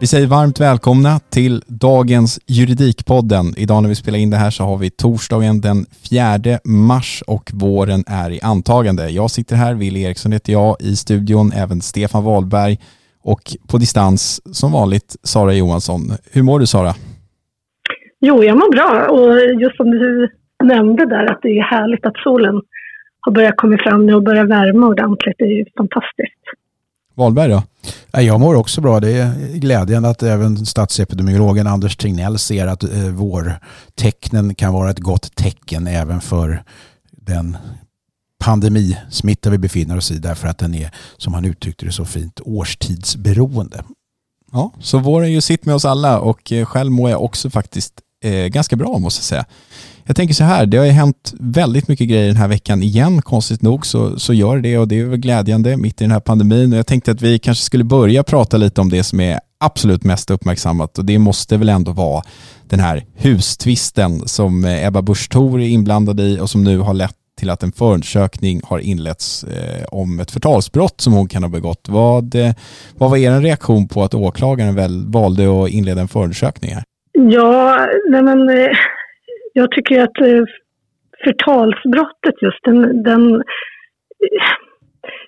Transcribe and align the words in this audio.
Vi 0.00 0.06
säger 0.06 0.26
varmt 0.26 0.60
välkomna 0.60 1.20
till 1.30 1.62
dagens 1.66 2.40
Juridikpodden. 2.46 3.46
Idag 3.56 3.82
när 3.82 3.88
vi 3.88 3.94
spelar 3.94 4.18
in 4.18 4.30
det 4.30 4.36
här 4.36 4.50
så 4.50 4.64
har 4.64 4.78
vi 4.78 4.90
torsdagen 4.90 5.60
den 5.60 5.86
4 6.10 6.58
mars 6.64 7.22
och 7.26 7.50
våren 7.54 8.04
är 8.06 8.30
i 8.30 8.40
antagande. 8.42 9.08
Jag 9.10 9.30
sitter 9.30 9.56
här, 9.56 9.74
Wille 9.74 9.98
Eriksson 9.98 10.32
heter 10.32 10.52
jag, 10.52 10.76
i 10.80 10.96
studion 10.96 11.52
även 11.52 11.80
Stefan 11.80 12.24
Wahlberg 12.24 12.78
och 13.22 13.40
på 13.70 13.78
distans 13.78 14.40
som 14.56 14.72
vanligt 14.72 15.16
Sara 15.22 15.54
Johansson. 15.54 16.00
Hur 16.32 16.42
mår 16.42 16.58
du 16.60 16.66
Sara? 16.66 16.92
Jo, 18.20 18.44
jag 18.44 18.56
mår 18.56 18.72
bra 18.72 18.90
och 19.14 19.60
just 19.62 19.76
som 19.76 19.90
du 19.90 20.28
nämnde 20.64 21.06
där 21.06 21.32
att 21.32 21.38
det 21.42 21.48
är 21.48 21.62
härligt 21.62 22.06
att 22.06 22.16
solen 22.16 22.60
har 23.20 23.32
börjat 23.32 23.56
komma 23.56 23.78
fram 23.78 24.06
nu 24.06 24.14
och 24.14 24.22
börjar 24.22 24.44
värma 24.44 24.86
ordentligt. 24.86 25.34
Det 25.38 25.44
är 25.44 25.58
ju 25.58 25.64
fantastiskt. 25.76 26.44
Wahlberg 27.18 27.50
då? 27.50 27.62
Jag 28.10 28.40
mår 28.40 28.54
också 28.54 28.80
bra. 28.80 29.00
Det 29.00 29.10
är 29.10 29.54
glädjande 29.54 30.08
att 30.08 30.22
även 30.22 30.66
statsepidemiologen 30.66 31.66
Anders 31.66 31.96
Tegnell 31.96 32.38
ser 32.38 32.66
att 32.66 32.82
eh, 32.82 32.90
vårtecknen 32.90 34.54
kan 34.54 34.72
vara 34.72 34.90
ett 34.90 34.98
gott 34.98 35.34
tecken 35.34 35.86
även 35.86 36.20
för 36.20 36.62
den 37.10 37.56
pandemismitta 38.38 39.50
vi 39.50 39.58
befinner 39.58 39.96
oss 39.96 40.10
i 40.10 40.18
därför 40.18 40.48
att 40.48 40.58
den 40.58 40.74
är, 40.74 40.90
som 41.16 41.34
han 41.34 41.44
uttryckte 41.44 41.86
det 41.86 41.92
så 41.92 42.04
fint, 42.04 42.40
årstidsberoende. 42.44 43.84
Ja, 44.52 44.72
så 44.80 44.98
våren 44.98 45.32
ju 45.32 45.40
sitt 45.40 45.64
med 45.64 45.74
oss 45.74 45.84
alla 45.84 46.20
och 46.20 46.52
eh, 46.52 46.66
själv 46.66 46.92
mår 46.92 47.10
jag 47.10 47.24
också 47.24 47.50
faktiskt 47.50 47.94
eh, 48.24 48.46
ganska 48.46 48.76
bra 48.76 48.98
måste 48.98 49.18
jag 49.18 49.24
säga. 49.24 49.44
Jag 50.08 50.16
tänker 50.16 50.34
så 50.34 50.44
här, 50.44 50.66
det 50.66 50.76
har 50.76 50.84
ju 50.84 50.90
hänt 50.90 51.34
väldigt 51.40 51.88
mycket 51.88 52.08
grejer 52.08 52.26
den 52.26 52.36
här 52.36 52.48
veckan 52.48 52.82
igen, 52.82 53.22
konstigt 53.22 53.62
nog 53.62 53.86
så, 53.86 54.18
så 54.18 54.34
gör 54.34 54.58
det 54.58 54.78
och 54.78 54.88
det 54.88 55.00
är 55.00 55.04
väl 55.04 55.18
glädjande 55.18 55.76
mitt 55.76 56.00
i 56.00 56.04
den 56.04 56.10
här 56.10 56.20
pandemin. 56.20 56.72
Och 56.72 56.78
jag 56.78 56.86
tänkte 56.86 57.10
att 57.10 57.22
vi 57.22 57.38
kanske 57.38 57.64
skulle 57.64 57.84
börja 57.84 58.22
prata 58.22 58.56
lite 58.56 58.80
om 58.80 58.88
det 58.88 59.04
som 59.04 59.20
är 59.20 59.40
absolut 59.64 60.04
mest 60.04 60.30
uppmärksammat 60.30 60.98
och 60.98 61.04
det 61.04 61.18
måste 61.18 61.56
väl 61.56 61.68
ändå 61.68 61.92
vara 61.92 62.22
den 62.68 62.80
här 62.80 63.04
hustvisten 63.16 64.28
som 64.28 64.64
Ebba 64.64 65.02
Busch 65.02 65.30
Thor 65.30 65.60
är 65.60 65.68
inblandad 65.68 66.20
i 66.20 66.38
och 66.40 66.50
som 66.50 66.64
nu 66.64 66.78
har 66.78 66.94
lett 66.94 67.16
till 67.38 67.50
att 67.50 67.62
en 67.62 67.72
förundersökning 67.72 68.60
har 68.64 68.78
inletts 68.78 69.44
eh, 69.44 69.84
om 69.88 70.20
ett 70.20 70.30
förtalsbrott 70.30 71.00
som 71.00 71.12
hon 71.12 71.28
kan 71.28 71.42
ha 71.42 71.50
begått. 71.50 71.88
Vad, 71.88 72.34
eh, 72.34 72.52
vad 72.98 73.10
var 73.10 73.16
er 73.16 73.40
reaktion 73.40 73.88
på 73.88 74.02
att 74.02 74.14
åklagaren 74.14 74.74
väl 74.74 75.06
valde 75.06 75.64
att 75.64 75.70
inleda 75.70 76.00
en 76.00 76.08
förundersökning 76.08 76.74
här? 76.74 76.82
Ja, 77.12 77.86
nej 78.10 78.22
men 78.22 78.48
eh, 78.48 78.68
jag 79.52 79.70
tycker 79.70 80.02
att 80.02 80.20
eh, 80.20 80.44
förtalsbrottet 81.24 82.42
just, 82.42 82.64
den, 82.64 83.02
den 83.02 83.42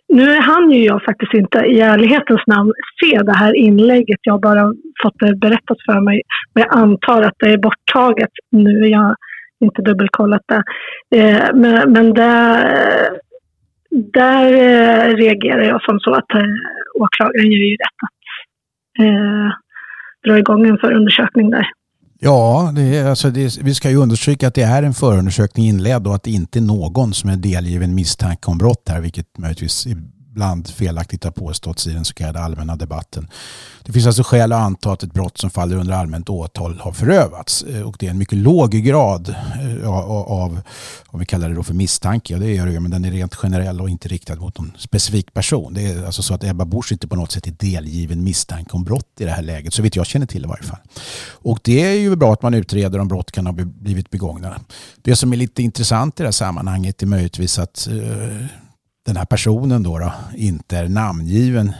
nu 0.08 0.36
hann 0.36 0.70
ju 0.70 0.84
jag 0.84 1.04
faktiskt 1.04 1.34
inte 1.34 1.58
i 1.58 1.80
ärlighetens 1.80 2.46
namn 2.46 2.72
se 3.00 3.18
det 3.18 3.36
här 3.36 3.54
inlägget. 3.56 4.18
Jag 4.22 4.32
har 4.32 4.40
bara 4.40 4.74
fått 5.02 5.18
det 5.18 5.36
berättat 5.36 5.78
för 5.86 6.00
mig. 6.00 6.22
Men 6.54 6.64
jag 6.64 6.76
antar 6.78 7.22
att 7.22 7.34
det 7.38 7.50
är 7.50 7.58
borttaget 7.58 8.30
nu. 8.50 8.88
Jag 8.88 8.98
har 8.98 9.16
inte 9.60 9.82
dubbelkollat 9.82 10.42
det. 10.48 10.62
Eh, 11.18 11.48
men, 11.54 11.92
men 11.92 12.14
där, 12.14 13.18
där 13.90 14.52
eh, 14.52 15.16
reagerar 15.16 15.62
jag 15.62 15.82
som 15.82 16.00
så 16.00 16.14
att 16.14 16.30
åklagaren 16.94 17.50
gör 17.50 17.70
ju 17.70 17.76
rätt 17.76 18.00
att 18.06 18.20
dra 20.24 20.38
igång 20.38 20.66
en 20.66 20.78
förundersökning 20.78 21.50
där. 21.50 21.66
Ja, 22.22 22.72
det 22.74 22.82
är, 22.82 23.04
alltså 23.04 23.30
det, 23.30 23.58
vi 23.62 23.74
ska 23.74 23.90
ju 23.90 23.96
understryka 23.96 24.48
att 24.48 24.54
det 24.54 24.62
är 24.62 24.82
en 24.82 24.94
förundersökning 24.94 25.66
inledd 25.66 26.06
och 26.06 26.14
att 26.14 26.22
det 26.22 26.30
inte 26.30 26.58
är 26.58 26.60
någon 26.60 27.14
som 27.14 27.30
är 27.30 27.36
delgiven 27.36 27.94
misstanke 27.94 28.50
om 28.50 28.58
brott 28.58 28.88
här, 28.88 29.00
vilket 29.00 29.38
möjligtvis 29.38 29.86
ibland 30.30 30.68
felaktigt 30.68 31.24
har 31.24 31.30
påståtts 31.30 31.86
i 31.86 31.92
den 31.92 32.04
så 32.04 32.14
kallade 32.14 32.40
allmänna 32.40 32.76
debatten. 32.76 33.28
Det 33.84 33.92
finns 33.92 34.06
alltså 34.06 34.22
skäl 34.22 34.52
att 34.52 34.62
anta 34.62 34.92
att 34.92 35.02
ett 35.02 35.12
brott 35.12 35.38
som 35.38 35.50
faller 35.50 35.76
under 35.76 35.94
allmänt 35.94 36.28
åtal 36.28 36.78
har 36.80 36.92
förövats 36.92 37.62
eh, 37.62 37.82
och 37.82 37.96
det 37.98 38.06
är 38.06 38.10
en 38.10 38.18
mycket 38.18 38.38
låg 38.38 38.70
grad 38.70 39.34
eh, 39.82 39.88
av, 39.88 40.60
om 41.06 41.20
vi 41.20 41.26
kallar 41.26 41.48
det 41.48 41.54
då 41.54 41.62
för 41.62 41.74
misstanke, 41.74 42.34
och 42.34 42.40
det 42.40 42.54
gör 42.54 42.66
det 42.66 42.80
men 42.80 42.90
den 42.90 43.04
är 43.04 43.10
rent 43.10 43.34
generell 43.34 43.80
och 43.80 43.90
inte 43.90 44.08
riktad 44.08 44.36
mot 44.36 44.58
någon 44.58 44.72
specifik 44.78 45.34
person. 45.34 45.74
Det 45.74 45.86
är 45.86 46.04
alltså 46.06 46.22
så 46.22 46.34
att 46.34 46.44
Ebba 46.44 46.64
Busch 46.64 46.92
inte 46.92 47.08
på 47.08 47.16
något 47.16 47.32
sätt 47.32 47.46
är 47.46 47.54
delgiven 47.58 48.24
misstanke 48.24 48.72
om 48.72 48.84
brott 48.84 49.08
i 49.18 49.24
det 49.24 49.30
här 49.30 49.42
läget, 49.42 49.74
så 49.74 49.82
vitt 49.82 49.96
jag 49.96 50.06
känner 50.06 50.26
till 50.26 50.44
i 50.44 50.46
varje 50.46 50.62
fall. 50.62 50.80
Och 51.32 51.58
det 51.62 51.82
är 51.82 51.94
ju 51.94 52.16
bra 52.16 52.32
att 52.32 52.42
man 52.42 52.54
utreder 52.54 52.98
om 52.98 53.08
brott 53.08 53.30
kan 53.30 53.46
ha 53.46 53.52
blivit 53.52 54.10
begångna. 54.10 54.60
Det 55.02 55.16
som 55.16 55.32
är 55.32 55.36
lite 55.36 55.62
intressant 55.62 56.20
i 56.20 56.22
det 56.22 56.26
här 56.26 56.32
sammanhanget 56.32 57.02
är 57.02 57.06
möjligtvis 57.06 57.58
att 57.58 57.88
eh, 57.90 58.46
den 59.06 59.16
här 59.16 59.24
personen 59.24 59.82
då, 59.82 59.98
då 59.98 60.12
inte 60.36 60.76
är 60.76 60.88
namngiven 60.88 61.72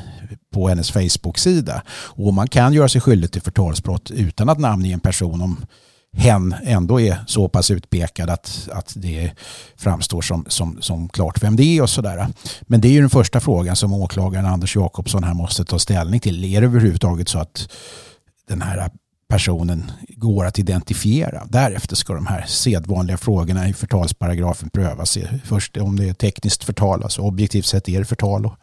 på 0.55 0.69
hennes 0.69 0.91
Facebook-sida. 0.91 1.83
Och 1.91 2.35
man 2.35 2.49
kan 2.49 2.73
göra 2.73 2.89
sig 2.89 3.01
skyldig 3.01 3.33
till 3.33 3.43
förtalsbrott 3.43 4.11
utan 4.11 4.49
att 4.49 4.59
namnge 4.59 4.93
en 4.93 5.01
person 5.01 5.43
om 5.43 5.67
hen 6.13 6.55
ändå 6.63 7.01
är 7.01 7.25
så 7.27 7.49
pass 7.49 7.71
utpekad 7.71 8.31
att, 8.31 8.69
att 8.73 8.93
det 8.97 9.33
framstår 9.77 10.23
som, 10.23 10.45
som, 10.49 10.83
som 10.83 11.09
klart 11.09 11.43
vem 11.43 11.57
det 11.57 11.63
är 11.63 11.83
och 11.83 11.91
sådär. 11.91 12.27
Men 12.63 12.81
det 12.81 12.89
är 12.89 12.93
ju 12.93 13.01
den 13.01 13.11
första 13.11 13.41
frågan 13.41 13.77
som 13.77 13.93
åklagaren 13.93 14.47
Anders 14.47 14.77
Jakobsson 14.77 15.25
här 15.25 15.35
måste 15.35 15.65
ta 15.65 15.79
ställning 15.79 16.21
till. 16.21 16.45
Är 16.45 16.61
det 16.61 16.67
överhuvudtaget 16.67 17.29
så 17.29 17.39
att 17.39 17.69
den 18.49 18.63
här 18.63 18.91
personen 19.31 19.93
går 20.09 20.45
att 20.45 20.59
identifiera. 20.59 21.47
Därefter 21.49 21.97
ska 21.97 22.15
de 22.15 22.27
här 22.27 22.45
sedvanliga 22.47 23.17
frågorna 23.17 23.69
i 23.69 23.73
förtalsparagrafen 23.73 24.71
prövas. 24.71 25.19
Först 25.45 25.77
om 25.77 25.97
det 25.97 26.09
är 26.09 26.15
tekniskt 26.15 26.65
förtal, 26.65 27.03
alltså 27.03 27.23
objektivt 27.23 27.67
sett 27.67 27.89
är 27.89 27.99
det 27.99 28.05
förtal. 28.05 28.47
Och 28.47 28.55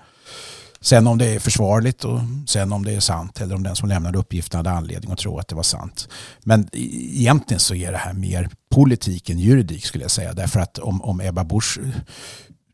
sen 0.82 1.08
om 1.08 1.18
det 1.18 1.26
är 1.26 1.40
försvarligt 1.40 2.04
och 2.04 2.20
sen 2.48 2.74
om 2.74 2.86
det 2.86 2.94
är 2.94 3.00
sant 3.00 3.42
eller 3.42 3.56
om 3.56 3.64
den 3.64 3.76
som 3.76 3.90
lämnade 3.90 4.18
uppgiften 4.18 4.58
hade 4.58 4.72
anledning 4.72 5.12
att 5.12 5.20
tro 5.20 5.40
att 5.40 5.48
det 5.48 5.56
var 5.56 5.64
sant. 5.64 6.10
Men 6.44 6.70
egentligen 6.74 7.60
så 7.60 7.76
är 7.76 7.92
det 7.92 7.98
här 7.98 8.14
mer 8.14 8.50
politik 8.70 9.30
än 9.30 9.40
juridik 9.40 9.86
skulle 9.86 10.04
jag 10.04 10.12
säga. 10.12 10.34
Därför 10.34 10.60
att 10.60 10.80
om, 10.80 11.02
om 11.02 11.22
Ebba 11.22 11.44
Busch 11.44 11.80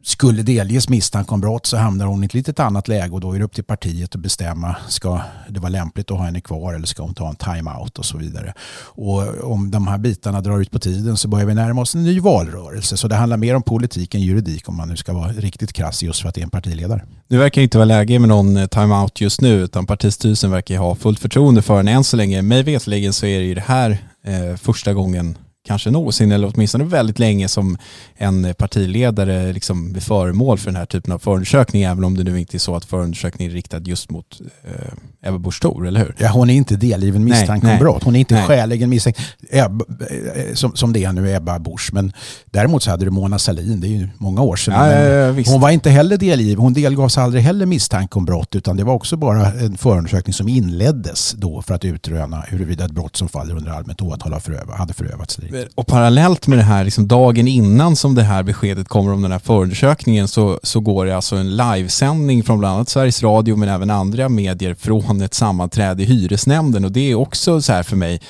skulle 0.04 0.44
delges 0.44 0.90
misstanke 0.90 1.34
om 1.34 1.42
brott 1.42 1.66
så 1.66 1.78
hamnar 1.78 2.06
hon 2.06 2.24
i 2.24 2.26
ett 2.26 2.34
litet 2.34 2.60
annat 2.60 2.88
läge 2.88 3.14
och 3.14 3.22
då 3.22 3.34
är 3.34 3.40
det 3.40 3.46
upp 3.46 3.54
till 3.54 3.64
partiet 3.64 4.16
att 4.16 4.22
bestämma 4.22 4.76
ska 4.88 5.22
det 5.50 5.60
vara 5.60 5.70
lämpligt 5.70 6.12
att 6.12 6.18
ha 6.18 6.26
henne 6.26 6.42
kvar 6.42 6.74
eller 6.74 6.88
ska 6.88 7.04
hon 7.04 7.14
ta 7.14 7.30
en 7.30 7.36
time-out 7.36 8.00
och 8.00 8.06
så 8.06 8.18
vidare. 8.18 8.54
Och 8.86 9.52
om 9.52 9.72
de 9.72 9.88
här 9.88 9.98
bitarna 9.98 10.42
drar 10.42 10.62
ut 10.62 10.72
på 10.72 10.80
tiden 10.80 11.18
så 11.18 11.28
börjar 11.28 11.46
vi 11.46 11.54
närma 11.54 11.82
oss 11.82 11.96
en 11.96 12.04
ny 12.04 12.20
valrörelse. 12.20 12.98
Så 12.98 13.08
det 13.08 13.16
handlar 13.16 13.38
mer 13.38 13.56
om 13.56 13.64
politik 13.64 14.16
än 14.16 14.22
juridik 14.22 14.70
om 14.70 14.78
man 14.78 14.90
nu 14.90 14.98
ska 14.98 15.14
vara 15.14 15.32
riktigt 15.32 15.74
krass 15.74 16.04
just 16.04 16.22
för 16.22 16.30
att 16.30 16.36
det 16.36 16.42
är 16.42 16.44
en 16.44 16.50
partiledare. 16.50 17.02
Nu 17.28 17.38
verkar 17.38 17.62
det 17.62 17.64
inte 17.64 17.78
vara 17.78 17.86
läge 17.86 18.20
med 18.20 18.30
någon 18.30 18.58
eh, 18.58 18.68
time-out 18.68 19.22
just 19.22 19.42
nu 19.42 19.54
utan 19.54 19.86
partistyrelsen 19.86 20.52
verkar 20.52 20.78
ha 20.78 20.96
fullt 20.96 21.20
förtroende 21.20 21.62
för 21.62 21.78
henne 21.78 21.92
än 21.92 22.04
så 22.04 22.18
länge. 22.18 22.42
Mig 22.42 22.64
vetligen 22.64 23.14
så 23.14 23.26
är 23.26 23.40
det 23.40 23.46
ju 23.46 23.56
det 23.56 23.64
här 23.66 23.98
eh, 24.24 24.56
första 24.58 24.94
gången 24.94 25.38
kanske 25.68 25.92
någonsin 25.92 26.31
eller 26.31 26.51
åtminstone 26.54 26.83
väldigt 26.83 27.19
länge 27.19 27.48
som 27.48 27.77
en 28.15 28.54
partiledare 28.57 29.54
liksom 29.54 29.92
blir 29.92 30.01
föremål 30.01 30.57
för 30.57 30.65
den 30.65 30.75
här 30.75 30.86
typen 30.86 31.13
av 31.13 31.19
förundersökning 31.19 31.83
även 31.83 32.04
om 32.04 32.18
det 32.18 32.24
nu 32.24 32.39
inte 32.39 32.57
är 32.57 32.60
så 32.60 32.75
att 32.75 32.86
förundersökningen 32.86 33.51
är 33.51 33.56
riktad 33.56 33.80
just 33.80 34.10
mot 34.10 34.42
eh, 34.63 35.30
Ebba 35.30 35.38
Busch 35.38 35.65
eller 35.88 36.00
hur? 36.00 36.15
Ja, 36.18 36.30
hon 36.30 36.50
är 36.50 36.54
inte 36.54 36.75
delgiven 36.75 37.24
misstanke 37.24 37.71
om 37.71 37.80
brott. 37.80 38.04
Hon 38.04 38.15
är 38.15 38.19
inte 38.19 38.33
nej. 38.33 38.44
skäligen 38.44 38.89
misstänkt 38.89 39.19
Ebba, 39.50 39.86
eh, 40.10 40.54
som, 40.54 40.75
som 40.75 40.94
det 40.94 41.04
är 41.04 41.12
nu, 41.12 41.36
Ebba 41.36 41.60
Busch. 41.60 41.89
Men 41.94 42.13
däremot 42.45 42.83
så 42.83 42.92
hade 42.92 43.06
du 43.06 43.12
Mona 43.12 43.39
Salin, 43.39 43.81
det 43.81 43.88
är 43.88 43.89
ju 43.89 44.09
många 44.18 44.42
år 44.42 44.56
sedan. 44.56 44.74
Ja, 44.74 45.00
ja, 45.00 45.44
hon 45.48 45.62
var 45.62 45.69
inte 45.69 45.89
heller 45.89 46.18
delgiven, 46.18 46.62
hon 46.63 46.74
delgavs 46.74 47.18
aldrig 47.18 47.44
heller 47.44 47.66
misstanke 47.66 48.19
om 48.19 48.25
brott 48.25 48.56
utan 48.56 48.77
det 48.77 48.83
var 48.83 48.94
också 48.94 49.18
bara 49.18 49.51
en 49.51 49.77
förundersökning 49.77 50.33
som 50.33 50.50
inleddes 50.50 51.31
då 51.31 51.62
för 51.62 51.74
att 51.74 51.86
utröna 51.86 52.42
huruvida 52.42 52.86
ett 52.86 52.92
brott 52.92 53.16
som 53.16 53.30
faller 53.30 53.57
under 53.57 53.71
allmänt 53.71 54.01
åtal 54.01 54.33
hade 54.69 54.94
förövats. 54.94 55.39
Och 55.76 55.88
parallellt 55.88 56.48
med 56.48 56.58
det 56.58 56.64
här, 56.64 56.84
liksom 56.84 57.08
dagen 57.08 57.48
innan 57.48 57.96
som 57.96 58.16
det 58.16 58.24
här 58.24 58.44
beskedet 58.44 58.88
kommer 58.88 59.14
om 59.14 59.22
den 59.22 59.32
här 59.32 59.40
förundersökningen 59.40 60.28
så, 60.28 60.60
så 60.64 60.80
går 60.80 61.06
det 61.06 61.16
alltså 61.16 61.36
en 61.36 61.56
livesändning 61.56 62.44
från 62.44 62.60
bland 62.60 62.76
annat 62.76 62.90
Sveriges 62.90 63.24
Radio 63.24 63.56
men 63.56 63.70
även 63.70 63.90
andra 63.90 64.30
medier 64.30 64.74
från 64.74 65.22
ett 65.22 65.34
sammanträde 65.34 66.04
i 66.04 66.06
hyresnämnden. 66.06 66.86
Och 66.86 66.92
det 66.92 67.12
är 67.12 67.16
också 67.16 67.62
så 67.62 67.74
här 67.74 67.84
för 67.84 67.96
mig 67.96 68.22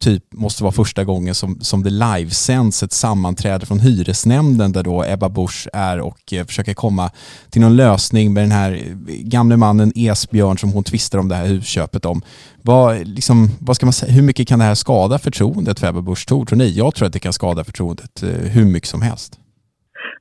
typ 0.00 0.24
måste 0.32 0.62
vara 0.62 0.72
första 0.72 1.04
gången 1.04 1.34
som, 1.34 1.60
som 1.60 1.82
det 1.82 1.90
livesänds 1.90 2.82
ett 2.82 2.92
sammanträde 2.92 3.66
från 3.66 3.80
hyresnämnden 3.80 4.72
där 4.72 4.82
då 4.82 5.04
Ebba 5.04 5.28
Busch 5.28 5.68
är 5.72 6.00
och 6.00 6.32
eh, 6.32 6.46
försöker 6.46 6.74
komma 6.74 7.10
till 7.50 7.60
någon 7.60 7.76
lösning 7.76 8.32
med 8.32 8.42
den 8.42 8.52
här 8.52 8.72
eh, 8.72 8.78
gamle 9.06 9.56
mannen 9.56 9.92
Esbjörn 9.94 10.58
som 10.58 10.72
hon 10.72 10.84
tvistar 10.84 11.18
om 11.18 11.28
det 11.28 11.34
här 11.34 11.46
husköpet 11.46 12.04
om. 12.04 12.22
Vad, 12.62 13.06
liksom, 13.08 13.48
vad 13.60 13.76
ska 13.76 13.86
man 13.86 13.92
säga, 13.92 14.12
hur 14.12 14.22
mycket 14.22 14.48
kan 14.48 14.58
det 14.58 14.64
här 14.64 14.74
skada 14.74 15.18
förtroendet 15.18 15.80
för 15.80 15.88
Ebba 15.88 16.00
Busch 16.00 16.26
Thor 16.28 16.44
tror 16.44 16.58
ni? 16.58 16.70
Jag 16.70 16.94
tror 16.94 17.06
att 17.06 17.12
det 17.12 17.18
kan 17.18 17.32
skada 17.32 17.64
förtroendet 17.64 18.22
eh, 18.22 18.28
hur 18.28 18.64
mycket 18.64 18.88
som 18.88 19.02
helst. 19.02 19.40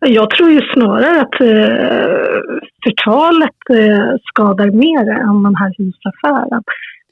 Jag 0.02 0.30
tror 0.30 0.50
ju 0.52 0.62
snarare 0.74 1.22
att 1.22 1.42
eh, 1.42 1.90
förtalet 2.84 3.60
eh, 3.70 4.16
skadar 4.30 4.72
mer 4.72 5.04
än 5.28 5.44
den 5.44 5.56
här 5.56 5.74
husaffären. 5.78 6.64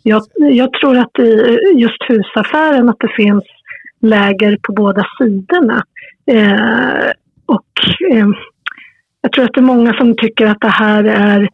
Jag, 0.08 0.24
jag 0.36 0.74
tror 0.74 0.98
att 0.98 1.20
i 1.20 1.60
just 1.76 2.04
husaffären 2.08 2.90
att 2.90 3.00
det 3.00 3.14
finns 3.16 3.44
läger 4.02 4.58
på 4.62 4.74
båda 4.74 5.06
sidorna. 5.18 5.84
Eh, 6.32 7.12
och 7.46 8.12
eh, 8.12 8.28
jag 9.22 9.32
tror 9.32 9.46
att 9.46 9.54
det 9.54 9.60
är 9.60 9.74
många 9.76 9.94
som 9.94 10.16
tycker 10.18 10.46
att 10.46 10.62
det 10.62 10.68
här 10.68 11.04
är 11.04 11.50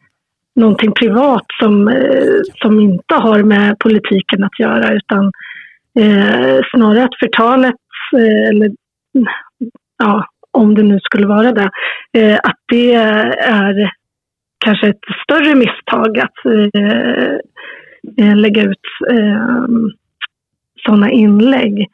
någonting 0.56 0.92
privat 0.92 1.46
som, 1.60 1.88
eh, 1.88 2.42
som 2.62 2.80
inte 2.80 3.14
har 3.16 3.44
med 3.44 3.80
politiken 3.80 4.44
att 4.44 4.60
göra 4.60 4.94
utan 4.94 5.32
eh, 6.00 6.60
snarare 6.74 7.04
att 7.04 7.20
förtalet, 7.20 7.76
eh, 8.18 8.50
eller 8.50 8.72
ja, 9.98 10.26
om 10.52 10.76
det 10.76 10.84
nu 10.84 11.00
skulle 11.00 11.28
vara 11.28 11.52
det, 11.52 11.70
eh, 12.14 12.40
att 12.44 12.60
det 12.68 12.94
är 12.94 13.92
kanske 14.66 14.88
ett 14.90 15.06
större 15.24 15.56
misstag 15.56 16.20
att 16.20 16.46
eh, 16.46 17.38
Eh, 18.18 18.36
lägga 18.36 18.64
ut 18.64 18.80
eh, 19.10 19.68
sådana 20.86 21.10
inlägg. 21.10 21.88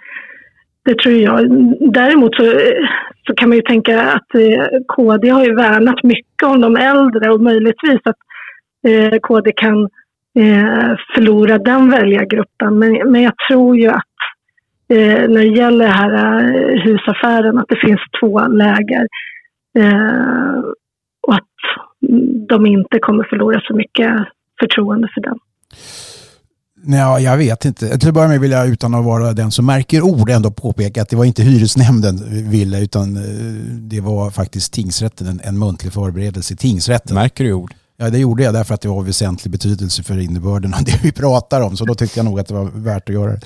Det 0.86 0.98
tror 0.98 1.16
jag. 1.16 1.50
Däremot 1.94 2.36
så, 2.36 2.44
eh, 2.44 2.88
så 3.28 3.36
kan 3.36 3.50
man 3.50 3.56
ju 3.56 3.62
tänka 3.62 4.02
att 4.02 4.36
eh, 4.36 4.66
KD 4.88 5.30
har 5.30 5.46
ju 5.46 5.56
värnat 5.56 6.04
mycket 6.04 6.44
om 6.44 6.62
de 6.62 6.76
äldre 6.76 7.32
och 7.32 7.42
möjligtvis 7.42 8.00
att 8.04 8.18
eh, 8.88 9.20
KD 9.20 9.52
kan 9.52 9.84
eh, 10.40 10.96
förlora 11.16 11.58
den 11.58 11.90
väljargruppen. 11.90 12.80
Men, 12.80 13.12
men 13.12 13.22
jag 13.22 13.34
tror 13.50 13.78
ju 13.78 13.88
att 13.88 14.16
eh, 14.90 15.30
när 15.30 15.42
det 15.42 15.58
gäller 15.58 15.88
här 15.88 16.44
eh, 16.44 16.82
husaffären 16.84 17.58
att 17.58 17.68
det 17.68 17.80
finns 17.88 18.02
två 18.20 18.48
läger. 18.48 19.08
Eh, 19.78 20.60
och 21.28 21.34
att 21.34 21.44
de 22.50 22.66
inte 22.66 23.00
kommer 23.00 23.24
förlora 23.24 23.62
så 23.64 23.76
mycket 23.76 24.12
förtroende 24.60 25.10
för 25.14 25.22
den. 25.22 25.38
Nej, 26.84 27.24
jag 27.24 27.38
vet 27.38 27.66
inte. 27.66 27.98
Till 27.98 28.08
att 28.08 28.14
börja 28.14 28.28
med 28.28 28.40
vill 28.40 28.52
jag 28.52 28.68
utan 28.68 28.96
att 28.96 29.06
vara 29.06 29.34
den 29.34 29.52
som 29.52 29.66
märker 29.66 30.02
ord 30.02 30.30
ändå 30.30 30.52
påpeka 30.52 31.02
att 31.02 31.10
det 31.10 31.16
var 31.16 31.26
inte 31.26 31.44
hyresnämnden 31.44 32.50
ville 32.50 32.80
utan 32.80 33.18
eh, 33.18 33.64
det 33.64 34.02
var 34.02 34.32
faktiskt 34.32 34.74
tingsrätten, 34.74 35.28
en, 35.28 35.42
en 35.44 35.60
muntlig 35.60 35.94
förberedelse 35.94 36.54
i 36.54 36.58
tingsrätten. 36.58 37.16
Märker 37.16 37.44
du 37.44 37.54
ord? 37.54 37.74
Ja, 38.02 38.10
det 38.10 38.18
gjorde 38.20 38.44
jag 38.44 38.54
därför 38.54 38.74
att 38.74 38.82
det 38.82 38.88
var 38.88 39.04
väsentlig 39.04 39.52
betydelse 39.52 40.04
för 40.04 40.20
innebörden 40.20 40.74
av 40.74 40.84
det 40.84 41.00
vi 41.04 41.12
pratar 41.12 41.62
om. 41.62 41.78
Så 41.78 41.86
då 41.86 41.96
tyckte 41.96 42.20
jag 42.20 42.26
nog 42.26 42.40
att 42.40 42.48
det 42.48 42.54
var 42.54 42.66
värt 42.66 43.10
att 43.10 43.16
göra 43.16 43.32
det. 43.32 43.42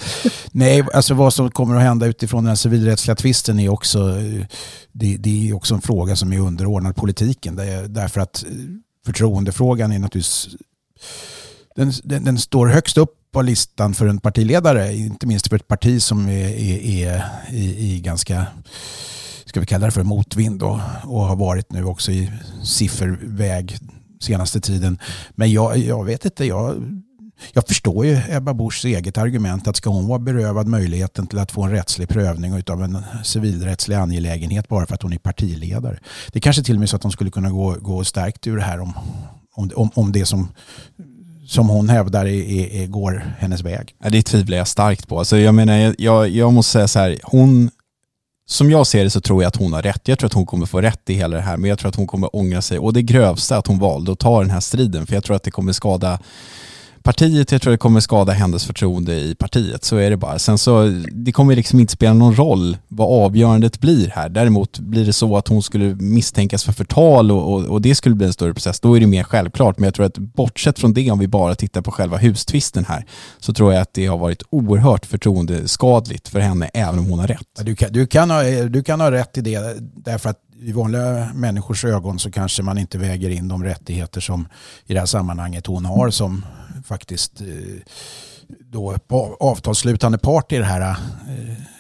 Nej, 0.52 0.86
alltså 0.94 1.14
vad 1.14 1.34
som 1.34 1.52
kommer 1.52 1.76
att 1.76 1.82
hända 1.82 2.06
utifrån 2.06 2.44
den 2.44 2.50
här 2.50 2.56
civilrättsliga 2.56 3.16
tvisten 3.16 3.60
är 3.60 3.70
också, 3.70 4.00
eh, 4.20 4.46
det, 4.92 5.18
det 5.18 5.50
är 5.50 5.56
också 5.56 5.76
en 5.76 5.82
fråga 5.82 6.16
som 6.16 6.34
är 6.34 6.40
underordnad 6.40 6.96
politiken. 6.96 7.56
Därför 7.88 8.22
att 8.22 8.44
eh, 8.44 8.50
förtroendefrågan 9.06 9.92
är 9.92 10.00
naturligtvis, 10.00 10.48
den, 11.76 11.92
den, 12.04 12.24
den, 12.24 12.38
står 12.38 12.68
högst 12.68 12.98
upp 12.98 13.16
på 13.32 13.42
listan 13.42 13.94
för 13.94 14.08
en 14.08 14.20
partiledare, 14.20 14.96
inte 14.96 15.28
minst 15.28 15.48
för 15.48 15.56
ett 15.56 15.68
parti 15.68 16.02
som 16.02 16.30
är, 16.30 16.50
är, 16.50 16.80
är 16.86 17.24
i, 17.52 17.94
i 17.94 18.00
ganska 18.00 18.46
ska 19.46 19.60
vi 19.60 19.66
kalla 19.66 19.86
det 19.86 19.92
för 19.92 20.04
motvind 20.04 20.64
och, 20.64 20.80
och 21.04 21.22
har 21.22 21.36
varit 21.36 21.72
nu 21.72 21.86
också 21.86 22.12
i 22.12 22.32
sifferväg 22.64 23.78
senaste 24.22 24.62
tiden. 24.62 25.00
Men 25.36 25.52
jag, 25.52 25.78
jag 25.78 26.06
vet 26.06 26.26
inte, 26.26 26.46
jag, 26.46 26.76
jag 27.54 27.68
förstår 27.68 28.06
ju 28.06 28.22
Ebba 28.30 28.54
Buschs 28.54 28.86
eget 28.86 29.18
argument 29.18 29.68
att 29.68 29.76
ska 29.76 29.90
hon 29.90 30.08
vara 30.08 30.20
berövad 30.20 30.68
möjligheten 30.68 31.28
till 31.28 31.40
att 31.40 31.52
få 31.52 31.64
en 31.64 31.72
rättslig 31.72 32.10
prövning 32.10 32.64
av 32.68 32.84
en 32.84 32.98
civilrättslig 33.24 33.96
angelägenhet 33.96 34.68
bara 34.68 34.86
för 34.86 34.94
att 34.94 35.02
hon 35.02 35.14
är 35.14 35.18
partiledare. 35.18 36.00
Det 36.32 36.40
är 36.40 36.42
kanske 36.42 36.64
till 36.64 36.76
och 36.76 36.80
med 36.80 36.90
så 36.90 36.96
att 36.96 37.04
hon 37.04 37.12
skulle 37.12 37.32
kunna 37.32 37.50
gå, 37.50 37.78
gå 37.82 38.04
stärkt 38.04 38.48
ur 38.48 38.58
det 38.58 38.64
här 38.64 38.80
om, 38.80 38.94
om, 39.54 39.92
om 39.96 40.12
det 40.12 40.26
som 40.26 40.48
som 41.46 41.70
hon 41.70 41.90
hävdar 41.90 42.26
är, 42.26 42.30
är, 42.30 42.84
är, 42.84 42.88
går 42.88 43.36
hennes 43.40 43.62
väg. 43.62 43.96
Ja, 44.04 44.10
det 44.10 44.24
tvivlar 44.24 44.58
jag 44.58 44.68
starkt 44.68 45.08
på. 45.08 45.20
Alltså 45.20 45.38
jag 45.38 45.56
menar, 45.56 45.96
jag, 45.98 46.30
jag 46.30 46.54
måste 46.54 46.72
säga 46.72 46.88
så 46.88 47.00
här, 47.00 47.20
hon 47.24 47.72
som 48.46 48.72
jag 48.72 48.88
ser 48.88 49.04
det 49.04 49.10
så 49.10 49.22
tror 49.22 49.44
jag 49.44 49.48
att 49.48 49.56
hon 49.56 49.74
har 49.74 49.82
rätt. 49.82 50.08
Jag 50.08 50.20
tror 50.20 50.28
att 50.28 50.34
hon 50.34 50.46
kommer 50.46 50.66
få 50.66 50.82
rätt 50.82 51.10
i 51.10 51.14
hela 51.14 51.36
det 51.36 51.42
här, 51.42 51.58
men 51.58 51.70
jag 51.70 51.80
tror 51.80 51.90
att 51.90 51.96
hon 51.96 52.08
kommer 52.08 52.36
ångra 52.36 52.62
sig. 52.62 52.80
Och 52.80 52.94
det 52.94 53.02
grövsta 53.02 53.58
att 53.58 53.68
hon 53.68 53.80
valde 53.80 54.12
att 54.12 54.20
ta 54.20 54.42
den 54.42 54.50
här 54.50 54.60
striden, 54.60 55.06
för 55.06 55.14
jag 55.14 55.24
tror 55.24 55.36
att 55.36 55.44
det 55.44 55.52
kommer 55.52 55.72
skada 55.72 56.20
partiet, 57.04 57.52
jag 57.52 57.62
tror 57.62 57.72
det 57.72 57.78
kommer 57.78 58.00
skada 58.00 58.32
hennes 58.34 58.66
förtroende 58.66 59.14
i 59.14 59.36
partiet. 59.36 59.84
Så 59.84 59.98
är 59.98 60.10
det 60.10 60.18
bara. 60.18 60.40
Sen 60.40 60.58
så, 60.58 61.02
det 61.12 61.32
kommer 61.32 61.56
liksom 61.56 61.80
inte 61.80 61.94
spela 61.94 62.14
någon 62.14 62.36
roll 62.36 62.78
vad 62.88 63.26
avgörandet 63.26 63.80
blir 63.80 64.10
här. 64.10 64.30
Däremot 64.30 64.80
blir 64.80 65.06
det 65.06 65.14
så 65.14 65.38
att 65.38 65.48
hon 65.48 65.64
skulle 65.64 65.96
misstänkas 65.96 66.64
för 66.64 66.74
förtal 66.74 67.32
och, 67.32 67.54
och, 67.54 67.66
och, 67.66 67.82
det 67.82 67.96
skulle 67.96 68.16
bli 68.16 68.28
en 68.28 68.34
större 68.34 68.54
process, 68.54 68.80
då 68.80 68.96
är 68.96 69.00
det 69.00 69.08
mer 69.08 69.24
självklart. 69.24 69.78
Men 69.78 69.84
jag 69.84 69.94
tror 69.94 70.06
att 70.06 70.18
bortsett 70.18 70.80
från 70.80 70.94
det, 70.94 71.12
om 71.12 71.20
vi 71.20 71.28
bara 71.28 71.56
tittar 71.56 71.82
på 71.82 71.92
själva 71.92 72.18
hustvisten 72.18 72.86
här, 72.86 73.06
så 73.40 73.54
tror 73.54 73.74
jag 73.74 73.82
att 73.82 73.94
det 73.94 74.06
har 74.06 74.18
varit 74.18 74.44
oerhört 74.50 75.06
förtroendeskadligt 75.06 76.30
för 76.30 76.40
henne, 76.40 76.70
även 76.74 77.00
om 77.00 77.06
hon 77.06 77.20
har 77.20 77.28
rätt. 77.28 77.48
Du 77.62 77.76
kan, 77.76 77.94
du 77.94 78.08
kan, 78.08 78.30
ha, 78.30 78.44
du 78.44 78.84
kan 78.84 79.02
ha 79.02 79.12
rätt 79.12 79.38
i 79.38 79.42
det, 79.42 79.78
därför 79.96 80.30
att 80.30 80.40
i 80.64 80.72
vanliga 80.72 81.30
människors 81.34 81.86
ögon 81.86 82.20
så 82.20 82.32
kanske 82.32 82.64
man 82.64 82.78
inte 82.78 82.98
väger 82.98 83.30
in 83.30 83.48
de 83.48 83.64
rättigheter 83.64 84.22
som 84.22 84.48
i 84.86 84.94
det 84.94 85.00
här 85.00 85.06
sammanhanget 85.06 85.68
hon 85.68 85.86
har 85.86 86.10
som 86.10 86.46
faktiskt 86.84 87.42
eh, 87.42 87.48
då 88.60 88.98
avtalsslutande 89.40 90.18
part 90.18 90.52
i 90.52 90.56
den 90.56 90.66
här 90.66 90.82
eh, 90.82 90.96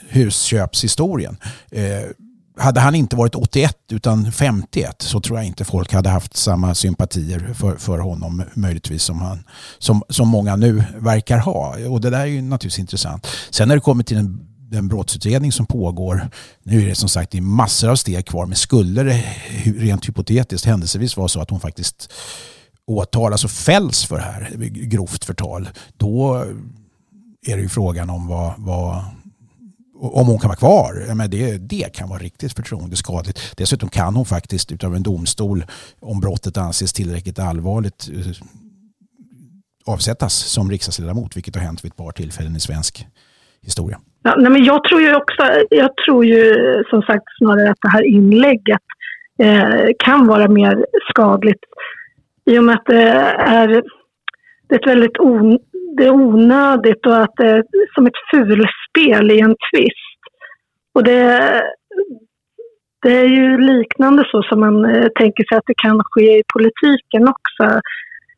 husköpshistorien. 0.10 1.38
Eh, 1.72 2.10
hade 2.58 2.80
han 2.80 2.96
inte 2.96 3.16
varit 3.16 3.36
81 3.36 3.78
utan 3.92 4.32
51 4.32 5.02
så 5.02 5.22
tror 5.22 5.38
jag 5.38 5.48
inte 5.48 5.66
folk 5.66 5.94
hade 5.94 6.10
haft 6.10 6.38
samma 6.38 6.76
sympatier 6.76 7.54
för, 7.54 7.76
för 7.76 7.98
honom 7.98 8.44
möjligtvis 8.54 9.04
som, 9.04 9.22
han, 9.22 9.44
som, 9.80 10.04
som 10.10 10.28
många 10.28 10.56
nu 10.56 10.84
verkar 10.98 11.38
ha. 11.38 11.78
Och 11.90 12.02
det 12.02 12.10
där 12.10 12.20
är 12.20 12.26
ju 12.26 12.42
naturligtvis 12.42 12.80
intressant. 12.80 13.28
Sen 13.50 13.68
när 13.68 13.76
det 13.76 13.82
kommer 13.82 14.04
till 14.04 14.18
den, 14.18 14.48
den 14.58 14.88
brottsutredning 14.88 15.52
som 15.52 15.66
pågår, 15.66 16.30
nu 16.64 16.82
är 16.82 16.88
det 16.88 16.96
som 16.96 17.10
sagt 17.10 17.32
det 17.32 17.38
är 17.38 17.42
massor 17.42 17.90
av 17.90 17.96
steg 17.96 18.26
kvar, 18.26 18.46
men 18.46 18.56
skulle 18.56 19.04
det 19.04 19.24
rent 19.66 20.08
hypotetiskt 20.08 20.66
händelsevis 20.66 21.18
vara 21.18 21.28
så 21.28 21.42
att 21.42 21.50
hon 21.50 21.60
faktiskt 21.60 22.12
åtalas 22.88 23.32
alltså 23.32 23.48
och 23.48 23.52
fälls 23.52 24.06
för 24.06 24.16
det 24.16 24.22
här, 24.22 24.50
grovt 24.70 25.26
förtal, 25.26 25.70
då 25.98 26.46
är 27.48 27.56
det 27.56 27.62
ju 27.62 27.70
frågan 27.70 28.10
om 28.10 28.28
vad, 28.28 28.54
vad 28.58 29.04
om 30.12 30.28
hon 30.28 30.40
kan 30.40 30.48
vara 30.48 30.58
kvar, 30.58 31.16
men 31.16 31.30
det, 31.30 31.58
det 31.58 31.96
kan 31.96 32.10
vara 32.10 32.20
riktigt 32.20 32.54
förtroendeskadligt. 32.54 33.58
Dessutom 33.58 33.90
kan 33.90 34.16
hon 34.16 34.26
faktiskt 34.26 34.72
utav 34.72 34.96
en 34.96 35.04
domstol, 35.04 35.64
om 36.00 36.20
brottet 36.20 36.58
anses 36.58 36.94
tillräckligt 36.94 37.40
allvarligt, 37.40 38.10
eh, 38.14 38.46
avsättas 39.86 40.34
som 40.34 40.72
riksdagsledamot, 40.72 41.38
vilket 41.38 41.56
har 41.56 41.64
hänt 41.64 41.84
vid 41.84 41.92
ett 41.92 41.98
par 41.98 42.12
tillfällen 42.12 42.56
i 42.56 42.60
svensk 42.60 43.08
historia. 43.62 44.00
Ja, 44.24 44.36
nej 44.38 44.52
men 44.52 44.64
jag 44.64 44.84
tror 44.84 45.02
ju 45.02 45.16
också, 45.16 45.44
jag 45.70 45.90
tror 46.06 46.26
ju 46.26 46.56
som 46.90 47.02
sagt 47.02 47.26
snarare 47.38 47.72
att 47.72 47.78
det 47.82 47.90
här 47.90 48.04
inlägget 48.04 48.82
eh, 49.40 49.88
kan 50.00 50.28
vara 50.28 50.48
mer 50.48 50.86
skadligt 51.10 51.64
i 52.46 52.60
och 52.60 52.64
med 52.64 52.76
att 52.76 52.86
det 52.86 53.04
är, 53.38 53.68
det 54.68 54.76
är 54.76 54.80
ett 54.80 54.88
väldigt 54.88 55.20
on, 55.20 55.60
det 55.98 56.06
är 56.06 56.12
onödigt 56.12 57.06
och 57.06 57.22
att 57.22 57.34
det 57.38 57.50
är 57.50 57.64
som 57.96 58.08
ett 58.08 58.22
fulspel 58.32 59.32
i 59.32 59.40
en 59.40 59.56
tvist. 59.72 60.20
Och 60.94 61.04
det, 61.04 61.62
det 63.02 63.18
är 63.18 63.28
ju 63.28 63.58
liknande 63.58 64.24
så 64.32 64.44
som 64.44 64.60
man 64.60 64.86
eh, 64.86 65.08
tänker 65.16 65.44
sig 65.44 65.58
att 65.58 65.68
det 65.68 65.78
kan 65.78 66.02
ske 66.12 66.40
i 66.40 66.44
politiken 66.54 67.28
också. 67.28 67.82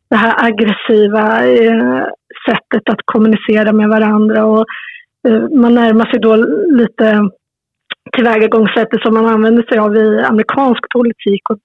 Det 0.10 0.16
här 0.16 0.46
aggressiva 0.46 1.46
eh, 1.48 2.06
sättet 2.50 2.90
att 2.90 3.00
kommunicera 3.06 3.74
med 3.74 3.90
varandra 3.90 4.46
och 4.46 4.66
eh, 5.28 5.50
man 5.50 5.76
närmar 5.76 6.06
sig 6.06 6.20
då 6.20 6.36
lite 6.82 7.30
tillvägagångssättet 8.16 9.02
som 9.02 9.14
man 9.14 9.26
använder 9.26 9.64
sig 9.64 9.78
av 9.80 9.96
i 9.96 10.22
amerikansk 10.22 10.90
politik. 10.94 11.50
Och 11.50 11.58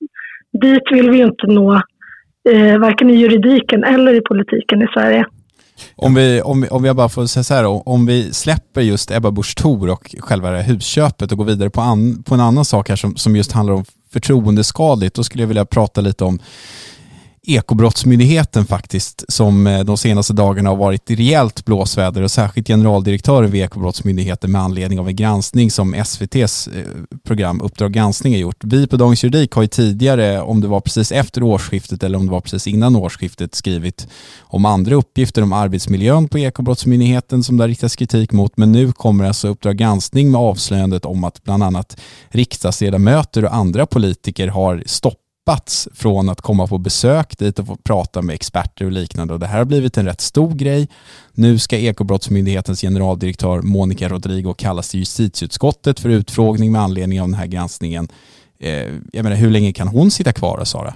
dit 0.62 0.82
vill 0.90 1.11
vi 1.11 1.16
ju 1.16 1.25
inte 1.25 1.47
nå, 1.47 1.80
eh, 2.49 2.78
varken 2.78 3.11
i 3.11 3.14
juridiken 3.14 3.85
eller 3.85 4.14
i 4.14 4.20
politiken 4.20 4.82
i 4.82 4.87
Sverige. 4.94 5.25
Om, 5.97 6.14
vi, 6.14 6.42
om, 6.42 6.66
om 6.70 6.85
jag 6.85 6.97
bara 6.97 7.09
får 7.09 7.26
säga 7.26 7.44
så 7.44 7.54
här, 7.54 7.88
om 7.88 8.06
vi 8.06 8.32
släpper 8.32 8.80
just 8.80 9.11
Ebba 9.11 9.30
Busch 9.30 9.56
Thor 9.56 9.90
och 9.90 10.14
själva 10.18 10.50
det 10.50 10.62
husköpet 10.62 11.32
och 11.32 11.38
går 11.38 11.44
vidare 11.44 11.70
på, 11.70 11.80
an, 11.80 12.23
på 12.23 12.35
en 12.35 12.40
annan 12.40 12.64
sak 12.64 12.88
här 12.88 12.97
som, 12.97 13.16
som 13.16 13.37
just 13.37 13.52
handlar 13.52 13.75
om 13.75 13.85
förtroendeskadligt, 14.12 15.14
då 15.14 15.25
skulle 15.25 15.42
jag 15.42 15.49
vilja 15.49 15.64
prata 15.64 16.00
lite 16.00 16.25
om 16.25 16.38
Ekobrottsmyndigheten 17.47 18.66
faktiskt 18.66 19.25
som 19.28 19.66
eh, 19.66 19.85
de 19.85 19.97
senaste 19.97 20.32
dagarna 20.32 20.70
har 20.70 20.76
varit 20.76 21.11
i 21.11 21.16
rejält 21.16 21.64
blåsväder 21.64 22.23
och 22.23 22.30
särskilt 22.30 22.66
generaldirektören 22.66 23.50
vid 23.50 23.62
Ekobrottsmyndigheten 23.62 24.52
med 24.52 24.61
anledning 24.61 25.00
av 25.00 25.09
en 25.09 25.16
granskning 25.16 25.70
som 25.70 25.94
SVTs 25.94 26.68
eh, 26.68 26.85
program 27.25 27.61
Uppdrag 27.61 27.92
granskning 27.92 28.32
har 28.32 28.40
gjort. 28.40 28.64
Vi 28.64 28.87
på 28.87 28.97
Dagens 28.97 29.25
Juridik 29.25 29.52
har 29.52 29.62
ju 29.62 29.68
tidigare, 29.68 30.40
om 30.40 30.61
det 30.61 30.68
var 30.68 30.80
precis 30.80 31.12
efter 31.12 31.42
årsskiftet 31.42 32.02
eller 32.02 32.18
om 32.18 32.26
det 32.26 32.32
var 32.32 32.40
precis 32.40 32.66
innan 32.66 32.97
årsskiftet, 32.97 33.54
skrivit 33.54 34.09
om 34.40 34.64
andra 34.64 34.94
uppgifter 34.94 35.42
om 35.42 35.52
arbetsmiljön 35.52 36.28
på 36.28 36.38
Ekobrottsmyndigheten 36.38 37.42
som 37.42 37.56
det 37.56 37.62
har 37.62 37.68
riktats 37.68 37.97
kritik 37.97 38.32
mot. 38.32 38.56
Men 38.56 38.73
nu 38.73 38.92
kommer 38.92 39.25
alltså 39.25 39.49
Uppdrag 39.49 39.76
granskning 39.76 40.30
med 40.30 40.40
avslöjandet 40.40 41.04
om 41.04 41.25
att 41.25 41.44
bland 41.44 41.62
annat 41.62 42.00
riksdagsledamöter 42.28 43.44
och 43.44 43.54
andra 43.54 43.87
politiker 43.87 44.49
har 44.49 44.82
stoppat 44.87 45.20
stoppats 45.40 45.88
från 45.94 46.28
att 46.28 46.40
komma 46.40 46.66
på 46.66 46.78
besök 46.78 47.38
dit 47.38 47.59
och 47.59 47.66
få 47.66 47.76
prata 47.76 48.23
med 48.23 48.35
experter 48.35 48.85
och 48.85 48.92
liknande. 48.92 49.35
Och 49.35 49.40
det 49.40 49.47
här 49.47 49.59
har 49.59 49.64
blivit 49.64 49.97
en 49.97 50.06
rätt 50.06 50.20
stor 50.20 50.54
grej. 50.54 50.88
Nu 51.37 51.59
ska 51.59 51.76
Ekobrottsmyndighetens 51.76 52.80
generaldirektör 52.80 53.62
Monica 53.62 54.09
Rodrigo 54.09 54.54
kallas 54.59 54.90
till 54.90 55.00
justitieutskottet 55.00 56.00
för 56.00 56.09
utfrågning 56.09 56.73
med 56.73 56.80
anledning 56.80 57.20
av 57.20 57.28
den 57.28 57.38
här 57.38 57.47
granskningen. 57.47 58.09
Eh, 58.61 58.88
jag 59.12 59.23
menar, 59.25 59.37
hur 59.37 59.50
länge 59.50 59.73
kan 59.73 59.88
hon 59.88 60.11
sitta 60.11 60.32
kvar, 60.32 60.64
Sara? 60.64 60.92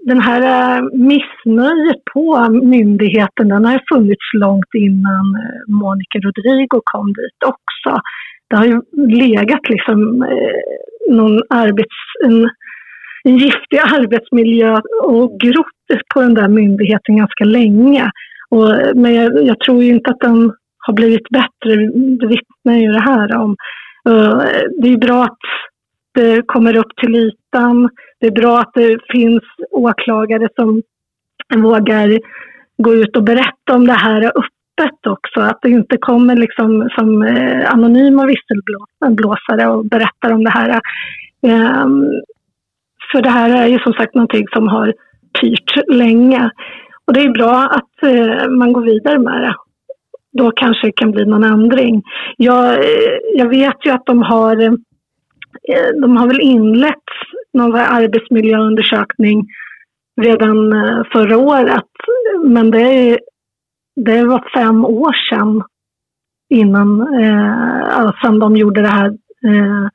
Den 0.00 0.20
här 0.20 0.42
eh, 0.42 0.82
missnöjet 0.92 2.02
på 2.14 2.48
myndigheten 2.50 3.48
den 3.48 3.64
har 3.64 3.80
funnits 3.92 4.26
långt 4.32 4.72
innan 4.74 5.26
eh, 5.42 5.74
Monica 5.82 6.18
Rodrigo 6.18 6.80
kom 6.84 7.06
dit 7.06 7.40
också. 7.52 8.00
Det 8.48 8.56
har 8.56 8.66
ju 8.66 8.80
legat 9.24 9.68
liksom 9.68 10.22
eh, 10.22 11.14
någon 11.16 11.40
arbets, 11.50 11.98
en 12.24 12.34
en 12.34 12.48
giftig 13.24 13.78
arbetsmiljö 13.78 14.80
och 15.02 15.40
grott 15.40 15.66
på 16.14 16.20
den 16.20 16.34
där 16.34 16.48
myndigheten 16.48 17.16
ganska 17.16 17.44
länge. 17.44 18.10
Och, 18.50 18.68
men 18.94 19.14
jag, 19.14 19.46
jag, 19.46 19.60
tror 19.60 19.82
inte 19.82 20.10
att 20.10 20.20
den 20.20 20.52
har 20.78 20.94
blivit 20.94 21.28
bättre, 21.28 21.76
det 22.20 22.26
vittnar 22.26 22.74
ju 22.74 22.92
det 22.92 23.00
här 23.00 23.36
om. 23.36 23.56
Uh, 24.08 24.42
det 24.82 24.88
är 24.88 24.98
bra 24.98 25.24
att 25.24 25.38
det 26.14 26.42
kommer 26.46 26.76
upp 26.76 26.96
till 26.96 27.16
ytan. 27.16 27.88
Det 28.20 28.26
är 28.26 28.40
bra 28.40 28.60
att 28.60 28.70
det 28.74 28.98
finns 29.12 29.42
åklagare 29.70 30.48
som 30.56 30.82
vågar 31.56 32.18
gå 32.82 32.94
ut 32.94 33.16
och 33.16 33.22
berätta 33.22 33.74
om 33.74 33.86
det 33.86 33.92
här 33.92 34.24
öppet 34.26 35.06
också. 35.06 35.40
Att 35.40 35.58
det 35.62 35.70
inte 35.70 35.96
kommer 35.96 36.36
liksom 36.36 36.88
som 36.98 37.22
eh, 37.22 37.72
anonyma 37.72 38.26
visselblåsare 38.26 39.68
och 39.68 39.84
berättar 39.84 40.32
om 40.32 40.44
det 40.44 40.50
här. 40.50 40.80
Ehm, 41.42 42.04
för 43.12 43.22
det 43.22 43.30
här 43.30 43.62
är 43.62 43.66
ju 43.66 43.78
som 43.78 43.92
sagt 43.92 44.14
någonting 44.14 44.46
som 44.52 44.68
har 44.68 44.94
pyrt 45.40 45.88
länge. 45.88 46.50
Och 47.04 47.12
det 47.12 47.20
är 47.20 47.30
bra 47.30 47.68
att 47.70 48.02
eh, 48.02 48.48
man 48.48 48.72
går 48.72 48.82
vidare 48.82 49.18
med 49.18 49.42
det. 49.42 49.54
Då 50.32 50.50
kanske 50.50 50.86
det 50.86 50.92
kan 50.92 51.10
bli 51.10 51.24
någon 51.24 51.44
ändring. 51.44 52.02
Jag, 52.36 52.74
eh, 52.74 53.18
jag 53.34 53.48
vet 53.48 53.86
ju 53.86 53.90
att 53.90 54.06
de 54.06 54.22
har, 54.22 54.62
eh, 54.62 54.72
de 56.02 56.16
har 56.16 56.26
väl 56.26 56.40
inlett 56.40 57.08
någon 57.52 57.74
arbetsmiljöundersökning 57.74 59.46
redan 60.20 60.72
eh, 60.72 61.02
förra 61.12 61.38
året. 61.38 61.90
Men 62.44 62.70
det, 62.70 63.18
det 63.96 64.24
var 64.24 64.50
fem 64.54 64.84
år 64.84 65.12
sedan 65.30 65.62
innan, 66.50 67.00
eh, 67.00 68.12
sedan 68.22 68.38
de 68.38 68.56
gjorde 68.56 68.82
det 68.82 68.88
här 68.88 69.08
eh, 69.44 69.88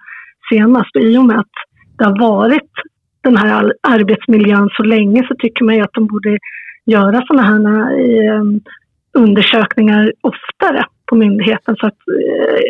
senast. 0.49 0.95
I 0.95 1.17
och 1.17 1.25
med 1.25 1.39
att 1.39 1.51
det 1.97 2.05
har 2.05 2.19
varit 2.19 2.71
den 3.23 3.37
här 3.37 3.73
arbetsmiljön 3.81 4.69
så 4.77 4.83
länge 4.83 5.27
så 5.27 5.35
tycker 5.35 5.65
man 5.65 5.75
ju 5.75 5.81
att 5.81 5.93
de 5.93 6.07
borde 6.07 6.37
göra 6.85 7.25
sådana 7.27 7.43
här 7.43 7.99
eh, 7.99 8.41
um, 8.41 8.61
undersökningar 9.13 10.13
oftare 10.21 10.85
på 11.05 11.15
myndigheten. 11.15 11.75
Så 11.75 11.87
att, 11.87 11.93
eh, 11.93 12.63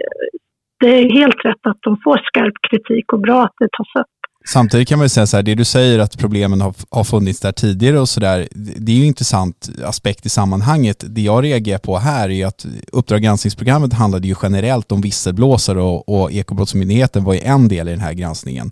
det 0.79 0.87
är 0.87 1.09
helt 1.09 1.45
rätt 1.45 1.67
att 1.67 1.81
de 1.81 1.97
får 2.03 2.17
skarp 2.17 2.53
kritik 2.69 3.13
och 3.13 3.19
bra 3.19 3.43
att 3.43 3.55
det 3.59 3.67
tas 3.77 4.01
upp. 4.03 4.22
Samtidigt 4.45 4.87
kan 4.87 4.99
man 4.99 5.09
säga 5.09 5.27
så 5.27 5.37
här, 5.37 5.43
det 5.43 5.55
du 5.55 5.65
säger 5.65 5.99
att 5.99 6.17
problemen 6.17 6.61
har, 6.61 6.73
har 6.89 7.03
funnits 7.03 7.39
där 7.39 7.51
tidigare 7.51 7.99
och 7.99 8.09
sådär, 8.09 8.47
det 8.53 8.91
är 8.91 8.95
ju 8.95 9.01
en 9.01 9.07
intressant 9.07 9.69
aspekt 9.83 10.25
i 10.25 10.29
sammanhanget. 10.29 11.03
Det 11.07 11.21
jag 11.21 11.43
reagerar 11.43 11.77
på 11.77 11.97
här 11.97 12.29
är 12.29 12.45
att 12.45 12.65
Uppdrag 12.91 13.21
granskningsprogrammet 13.21 13.93
handlade 13.93 14.27
ju 14.27 14.35
generellt 14.41 14.91
om 14.91 15.01
visselblåsare 15.01 15.81
och, 15.81 16.09
och 16.09 16.31
Ekobrottsmyndigheten 16.31 17.23
var 17.23 17.33
ju 17.33 17.39
en 17.39 17.67
del 17.67 17.87
i 17.87 17.91
den 17.91 17.99
här 17.99 18.13
granskningen 18.13 18.71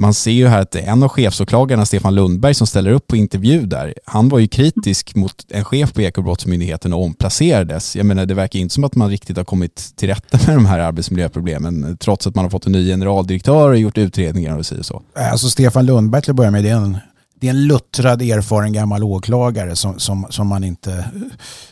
man 0.00 0.14
ser 0.14 0.30
ju 0.30 0.46
här 0.46 0.60
att 0.60 0.74
en 0.74 1.02
av 1.02 1.08
chefsåklagarna, 1.08 1.86
Stefan 1.86 2.14
Lundberg, 2.14 2.54
som 2.54 2.66
ställer 2.66 2.90
upp 2.90 3.06
på 3.06 3.16
intervju 3.16 3.66
där, 3.66 3.94
han 4.04 4.28
var 4.28 4.38
ju 4.38 4.48
kritisk 4.48 5.14
mot 5.14 5.46
en 5.48 5.64
chef 5.64 5.92
på 5.92 6.02
Ekobrottsmyndigheten 6.02 6.92
och 6.92 7.02
omplacerades. 7.02 7.96
Jag 7.96 8.06
menar, 8.06 8.26
det 8.26 8.34
verkar 8.34 8.58
inte 8.58 8.74
som 8.74 8.84
att 8.84 8.94
man 8.94 9.10
riktigt 9.10 9.36
har 9.36 9.44
kommit 9.44 9.92
till 9.96 10.08
rätta 10.08 10.38
med 10.46 10.56
de 10.56 10.66
här 10.66 10.78
arbetsmiljöproblemen, 10.78 11.96
trots 12.00 12.26
att 12.26 12.34
man 12.34 12.44
har 12.44 12.50
fått 12.50 12.66
en 12.66 12.72
ny 12.72 12.86
generaldirektör 12.86 13.70
och 13.70 13.78
gjort 13.78 13.98
utredningar 13.98 14.58
och 14.58 14.66
så. 14.66 14.99
Eh, 15.16 15.32
alltså 15.32 15.50
Stefan 15.50 15.86
Lundberg 15.86 16.22
till 16.22 16.30
att 16.30 16.36
börja 16.36 16.50
med, 16.50 16.64
det 16.64 16.70
är 16.70 16.76
en 16.76 16.98
det 17.40 17.46
är 17.46 17.50
en 17.50 17.66
luttrad 17.66 18.22
erfaren 18.22 18.72
gammal 18.72 19.04
åklagare 19.04 19.76
som, 19.76 19.98
som, 19.98 20.26
som 20.30 20.46
man 20.46 20.64
inte 20.64 20.92
eh, 20.92 21.06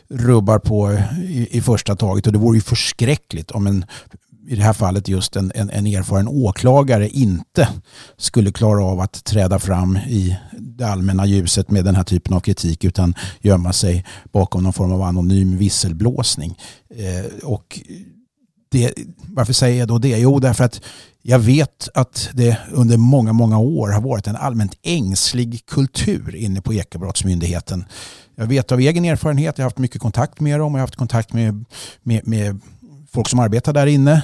rubbar 0.08 0.58
på 0.58 0.92
i, 1.22 1.48
i 1.50 1.60
första 1.60 1.96
taget. 1.96 2.26
Och 2.26 2.32
det 2.32 2.38
vore 2.38 2.56
ju 2.56 2.62
förskräckligt 2.62 3.50
om 3.50 3.66
en 3.66 3.84
i 4.48 4.56
det 4.56 4.62
här 4.62 4.72
fallet 4.72 5.08
just 5.08 5.36
en, 5.36 5.52
en, 5.54 5.70
en, 5.70 5.86
erfaren 5.86 6.28
åklagare 6.28 7.08
inte 7.08 7.68
skulle 8.16 8.52
klara 8.52 8.84
av 8.84 9.00
att 9.00 9.24
träda 9.24 9.58
fram 9.58 9.96
i 9.96 10.36
det 10.52 10.84
allmänna 10.84 11.26
ljuset 11.26 11.70
med 11.70 11.84
den 11.84 11.94
här 11.94 12.04
typen 12.04 12.34
av 12.34 12.40
kritik 12.40 12.84
utan 12.84 13.14
gömma 13.40 13.72
sig 13.72 14.04
bakom 14.32 14.62
någon 14.62 14.72
form 14.72 14.92
av 14.92 15.02
anonym 15.02 15.56
visselblåsning. 15.56 16.58
Eh, 16.90 17.46
och 17.46 17.80
det, 18.68 18.94
varför 19.16 19.52
säger 19.52 19.78
jag 19.78 19.88
då 19.88 19.98
det? 19.98 20.18
Jo, 20.18 20.38
därför 20.38 20.64
att 20.64 20.80
jag 21.22 21.38
vet 21.38 21.88
att 21.94 22.30
det 22.34 22.58
under 22.72 22.96
många, 22.96 23.32
många 23.32 23.58
år 23.58 23.88
har 23.88 24.00
varit 24.00 24.26
en 24.26 24.36
allmänt 24.36 24.78
ängslig 24.82 25.66
kultur 25.66 26.34
inne 26.34 26.60
på 26.60 26.74
Ekobrottsmyndigheten. 26.74 27.84
Jag 28.34 28.46
vet 28.46 28.72
av 28.72 28.80
egen 28.80 29.04
erfarenhet, 29.04 29.58
jag 29.58 29.64
har 29.64 29.70
haft 29.70 29.78
mycket 29.78 30.00
kontakt 30.00 30.40
med 30.40 30.60
dem 30.60 30.74
och 30.74 30.78
jag 30.78 30.82
har 30.82 30.86
haft 30.86 30.96
kontakt 30.96 31.32
med, 31.32 31.64
med, 32.02 32.26
med 32.26 32.60
folk 33.10 33.28
som 33.28 33.38
arbetar 33.38 33.72
där 33.72 33.86
inne. 33.86 34.22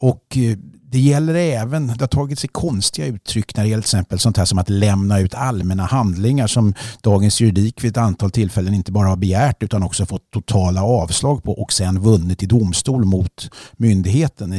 Och 0.00 0.36
eh, 0.36 0.58
det 0.94 1.00
gäller 1.00 1.34
även, 1.34 1.86
det 1.86 2.00
har 2.00 2.06
tagit 2.06 2.38
sig 2.38 2.48
konstiga 2.52 3.06
uttryck 3.06 3.56
när 3.56 3.64
det 3.64 3.70
gäller 3.70 3.82
till 3.82 3.96
exempel 3.96 4.18
sånt 4.18 4.36
här 4.36 4.44
som 4.44 4.58
att 4.58 4.68
lämna 4.68 5.20
ut 5.20 5.34
allmänna 5.34 5.84
handlingar 5.84 6.46
som 6.46 6.74
Dagens 7.02 7.40
Juridik 7.40 7.84
vid 7.84 7.90
ett 7.90 7.96
antal 7.96 8.30
tillfällen 8.30 8.74
inte 8.74 8.92
bara 8.92 9.08
har 9.08 9.16
begärt 9.16 9.62
utan 9.62 9.82
också 9.82 10.06
fått 10.06 10.30
totala 10.30 10.82
avslag 10.82 11.42
på 11.42 11.62
och 11.62 11.72
sen 11.72 12.00
vunnit 12.00 12.42
i 12.42 12.46
domstol 12.46 13.04
mot 13.04 13.50
myndigheten, 13.76 14.54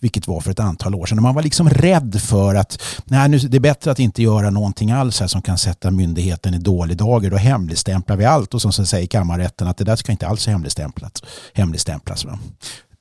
vilket 0.00 0.26
var 0.26 0.40
för 0.40 0.50
ett 0.50 0.60
antal 0.60 0.94
år 0.94 1.06
sedan. 1.06 1.22
man 1.22 1.34
var 1.34 1.42
liksom 1.42 1.70
rädd 1.70 2.20
för 2.20 2.54
att 2.54 2.82
nej, 3.04 3.28
nu, 3.28 3.38
det 3.38 3.56
är 3.56 3.60
bättre 3.60 3.90
att 3.90 3.98
inte 3.98 4.22
göra 4.22 4.50
någonting 4.50 4.90
alls 4.90 5.20
här 5.20 5.26
som 5.26 5.42
kan 5.42 5.58
sätta 5.58 5.90
myndigheten 5.90 6.54
i 6.54 6.58
dålig 6.58 6.96
dager. 6.96 7.30
Då 7.30 7.36
hemligstämplar 7.36 8.16
vi 8.16 8.24
allt 8.24 8.54
och 8.54 8.62
som 8.62 8.72
säger 8.72 9.06
kammarrätten 9.06 9.68
att 9.68 9.76
det 9.76 9.84
där 9.84 9.96
ska 9.96 10.12
inte 10.12 10.26
alls 10.26 10.46
hemligstämplas. 10.46 11.22
hemligstämplas 11.54 12.24
va? 12.24 12.38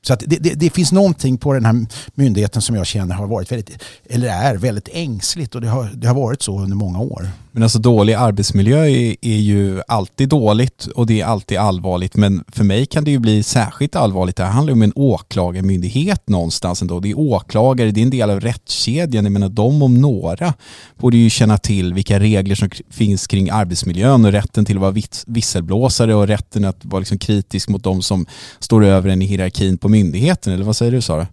Så 0.03 0.13
att 0.13 0.19
det, 0.19 0.37
det, 0.37 0.53
det, 0.53 0.69
finns 0.69 0.91
någonting 0.91 1.37
på 1.37 1.53
den 1.53 1.65
här 1.65 1.85
myndigheten 2.15 2.61
som 2.61 2.75
jag 2.75 2.87
känner 2.87 3.15
har 3.15 3.27
varit 3.27 3.51
väldigt, 3.51 3.83
eller 4.09 4.27
är 4.27 4.57
väldigt 4.57 4.89
ängsligt 4.91 5.55
och 5.55 5.61
det 5.61 5.67
har, 5.67 5.89
det 5.93 6.07
har 6.07 6.15
varit 6.15 6.41
så 6.41 6.59
under 6.59 6.75
många 6.75 6.99
år. 6.99 7.29
Men 7.53 7.63
alltså 7.63 7.79
dålig 7.79 8.13
arbetsmiljö 8.13 8.85
är, 8.85 9.15
är, 9.21 9.37
ju 9.37 9.81
alltid 9.87 10.29
dåligt 10.29 10.85
och 10.85 11.05
det 11.05 11.21
är 11.21 11.25
alltid 11.25 11.57
allvarligt. 11.57 12.15
Men 12.15 12.43
för 12.47 12.63
mig 12.63 12.85
kan 12.85 13.03
det 13.03 13.11
ju 13.11 13.19
bli 13.19 13.43
särskilt 13.43 13.95
allvarligt. 13.95 14.35
Det 14.35 14.43
här 14.43 14.51
handlar 14.51 14.71
ju 14.71 14.73
om 14.73 14.81
en 14.81 14.93
åklagarmyndighet 14.95 16.29
någonstans 16.29 16.81
ändå. 16.81 16.99
Det 16.99 17.09
är 17.09 17.19
åklagare, 17.19 17.91
det 17.91 18.01
är 18.01 18.03
en 18.03 18.09
del 18.09 18.29
av 18.29 18.39
rättskedjan. 18.39 19.23
Jag 19.23 19.31
menar 19.31 19.49
de 19.49 19.81
om 19.81 20.01
några 20.01 20.53
borde 20.97 21.17
ju 21.17 21.29
känna 21.29 21.57
till 21.57 21.93
vilka 21.93 22.19
regler 22.19 22.55
som 22.55 22.69
finns 22.89 23.27
kring 23.27 23.49
arbetsmiljön 23.49 24.25
och 24.25 24.31
rätten 24.31 24.65
till 24.65 24.77
att 24.77 24.81
vara 24.81 24.95
visselblåsare 25.27 26.15
och 26.15 26.27
rätten 26.27 26.65
att 26.65 26.85
vara 26.85 26.99
liksom 26.99 27.17
kritisk 27.17 27.69
mot 27.69 27.83
de 27.83 28.01
som 28.01 28.25
står 28.59 28.85
över 28.85 29.09
en 29.09 29.21
i 29.21 29.25
hierarkin 29.25 29.77
på 29.77 29.89
myndigheten. 29.89 30.53
Eller 30.53 30.65
vad 30.65 30.75
säger 30.75 30.91
du 30.91 31.01
Sara? 31.01 31.27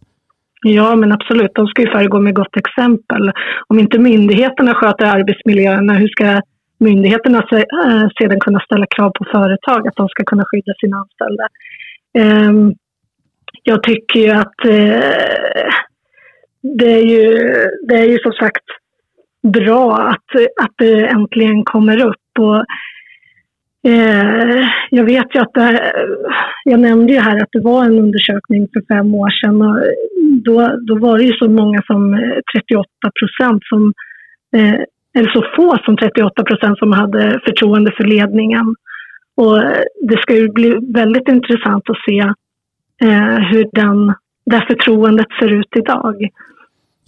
Ja, 0.62 0.96
men 0.96 1.12
absolut. 1.12 1.50
De 1.54 1.66
ska 1.66 1.82
ju 1.82 1.90
föregå 1.90 2.20
med 2.20 2.34
gott 2.34 2.56
exempel. 2.56 3.32
Om 3.66 3.78
inte 3.78 3.98
myndigheterna 3.98 4.74
sköter 4.74 5.06
arbetsmiljöerna, 5.06 5.92
hur 5.92 6.08
ska 6.08 6.40
myndigheterna 6.78 7.38
eh, 7.38 8.08
sedan 8.18 8.40
kunna 8.40 8.60
ställa 8.60 8.86
krav 8.86 9.10
på 9.10 9.24
företag 9.24 9.88
att 9.88 9.96
de 9.96 10.08
ska 10.08 10.24
kunna 10.24 10.44
skydda 10.46 10.72
sina 10.80 10.96
anställda? 10.96 11.48
Ehm, 12.18 12.74
jag 13.62 13.82
tycker 13.82 14.20
ju 14.20 14.30
att 14.30 14.64
eh, 14.64 15.70
det, 16.62 16.92
är 16.92 17.04
ju, 17.04 17.32
det 17.88 17.94
är 17.94 18.04
ju 18.04 18.18
som 18.18 18.32
sagt 18.32 18.64
bra 19.42 19.98
att, 19.98 20.40
att 20.62 20.74
det 20.78 21.06
äntligen 21.06 21.64
kommer 21.64 22.04
upp. 22.06 22.38
Och, 22.38 22.64
eh, 23.86 24.68
jag 24.90 25.04
vet 25.04 25.34
ju 25.34 25.40
att 25.40 25.54
det, 25.54 25.92
jag 26.64 26.80
nämnde 26.80 27.12
ju 27.12 27.18
här 27.18 27.36
att 27.42 27.52
det 27.52 27.60
var 27.60 27.84
en 27.84 27.98
undersökning 27.98 28.68
för 28.72 28.94
fem 28.94 29.14
år 29.14 29.30
sedan 29.30 29.62
och 29.62 29.78
då, 30.44 30.76
då 30.86 30.98
var 30.98 31.18
det 31.18 31.24
ju 31.24 31.32
så 31.32 31.48
många 31.48 31.82
som 31.86 32.14
eh, 32.14 32.38
38 32.54 32.88
procent 33.20 33.62
som, 33.64 33.92
eh, 34.56 34.80
eller 35.18 35.30
så 35.32 35.44
få 35.56 35.78
som 35.84 35.96
38 35.96 36.44
procent 36.44 36.78
som 36.78 36.92
hade 36.92 37.40
förtroende 37.44 37.92
för 37.96 38.04
ledningen. 38.04 38.74
Och 39.36 39.62
det 40.08 40.18
ska 40.22 40.34
ju 40.34 40.48
bli 40.48 40.78
väldigt 40.94 41.28
intressant 41.28 41.90
att 41.90 42.04
se 42.08 42.18
eh, 43.08 43.38
hur 43.50 43.66
den, 43.72 44.14
det 44.46 44.64
förtroendet 44.66 45.26
ser 45.40 45.52
ut 45.52 45.76
idag. 45.76 46.28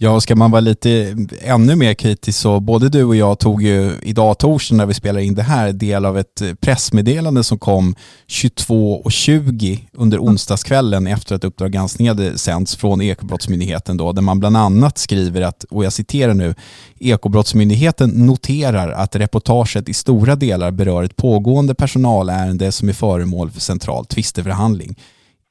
Ja, 0.03 0.21
ska 0.21 0.35
man 0.35 0.51
vara 0.51 0.59
lite 0.59 1.15
ännu 1.41 1.75
mer 1.75 1.93
kritisk 1.93 2.39
så 2.39 2.59
både 2.59 2.89
du 2.89 3.03
och 3.03 3.15
jag 3.15 3.39
tog 3.39 3.63
ju 3.63 3.91
idag 4.01 4.37
torsdag 4.37 4.75
när 4.75 4.85
vi 4.85 4.93
spelar 4.93 5.19
in 5.19 5.35
det 5.35 5.43
här 5.43 5.73
del 5.73 6.05
av 6.05 6.17
ett 6.17 6.41
pressmeddelande 6.59 7.43
som 7.43 7.59
kom 7.59 7.95
22.20 8.27 9.79
under 9.93 10.19
onsdagskvällen 10.19 11.07
efter 11.07 11.35
att 11.35 11.43
Uppdrag 11.43 11.71
granskning 11.71 12.07
hade 12.07 12.37
sänts 12.37 12.75
från 12.75 13.01
Ekobrottsmyndigheten 13.01 13.97
då, 13.97 14.11
där 14.11 14.21
man 14.21 14.39
bland 14.39 14.57
annat 14.57 14.97
skriver 14.97 15.41
att, 15.41 15.63
och 15.63 15.85
jag 15.85 15.93
citerar 15.93 16.33
nu, 16.33 16.55
Ekobrottsmyndigheten 16.99 18.09
noterar 18.09 18.91
att 18.91 19.15
reportaget 19.15 19.89
i 19.89 19.93
stora 19.93 20.35
delar 20.35 20.71
berör 20.71 21.03
ett 21.03 21.15
pågående 21.15 21.75
personalärende 21.75 22.71
som 22.71 22.89
är 22.89 22.93
föremål 22.93 23.51
för 23.51 23.59
central 23.59 24.05
tvisteförhandling. 24.05 24.95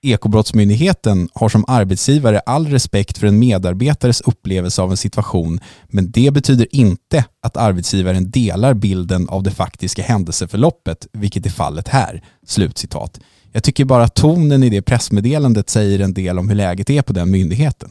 Ekobrottsmyndigheten 0.02 1.28
har 1.34 1.48
som 1.48 1.64
arbetsgivare 1.68 2.38
all 2.38 2.66
respekt 2.66 3.18
för 3.18 3.26
en 3.26 3.38
medarbetares 3.38 4.20
upplevelse 4.20 4.82
av 4.82 4.90
en 4.90 4.96
situation, 4.96 5.60
men 5.88 6.10
det 6.10 6.30
betyder 6.30 6.76
inte 6.76 7.24
att 7.42 7.56
arbetsgivaren 7.56 8.30
delar 8.30 8.74
bilden 8.74 9.28
av 9.28 9.42
det 9.42 9.50
faktiska 9.50 10.02
händelseförloppet, 10.02 11.06
vilket 11.12 11.46
är 11.46 11.50
fallet 11.50 11.88
här. 11.88 12.22
Slutcitat. 12.46 13.20
Jag 13.52 13.62
tycker 13.62 13.84
bara 13.84 14.04
att 14.04 14.14
tonen 14.14 14.62
i 14.62 14.70
det 14.70 14.82
pressmeddelandet 14.82 15.70
säger 15.70 15.98
en 16.00 16.14
del 16.14 16.38
om 16.38 16.48
hur 16.48 16.56
läget 16.56 16.90
är 16.90 17.02
på 17.02 17.12
den 17.12 17.30
myndigheten. 17.30 17.90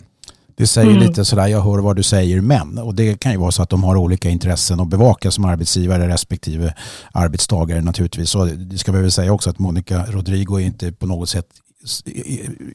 Det 0.58 0.68
säger 0.68 0.92
mm. 0.92 1.04
lite 1.04 1.26
sådär, 1.26 1.48
jag 1.48 1.62
hör 1.62 1.80
vad 1.80 1.96
du 1.96 2.04
säger, 2.04 2.42
men. 2.42 2.78
Och 2.78 2.96
det 2.96 3.20
kan 3.20 3.32
ju 3.32 3.38
vara 3.38 3.52
så 3.52 3.64
att 3.64 3.70
de 3.70 3.84
har 3.84 3.96
olika 3.96 4.30
intressen 4.30 4.80
att 4.80 4.88
bevaka 4.88 5.32
som 5.32 5.46
arbetsgivare 5.46 6.08
respektive 6.08 6.74
arbetstagare 7.12 7.82
naturligtvis. 7.82 8.36
Och 8.36 8.48
det 8.48 8.78
ska 8.78 8.92
vi 8.92 9.02
väl 9.02 9.12
säga 9.12 9.34
också 9.34 9.50
att 9.50 9.60
Monica 9.60 10.06
Rodrigo 10.10 10.60
är 10.60 10.66
inte 10.66 10.92
på 10.92 11.06
något 11.06 11.30
sätt 11.30 11.46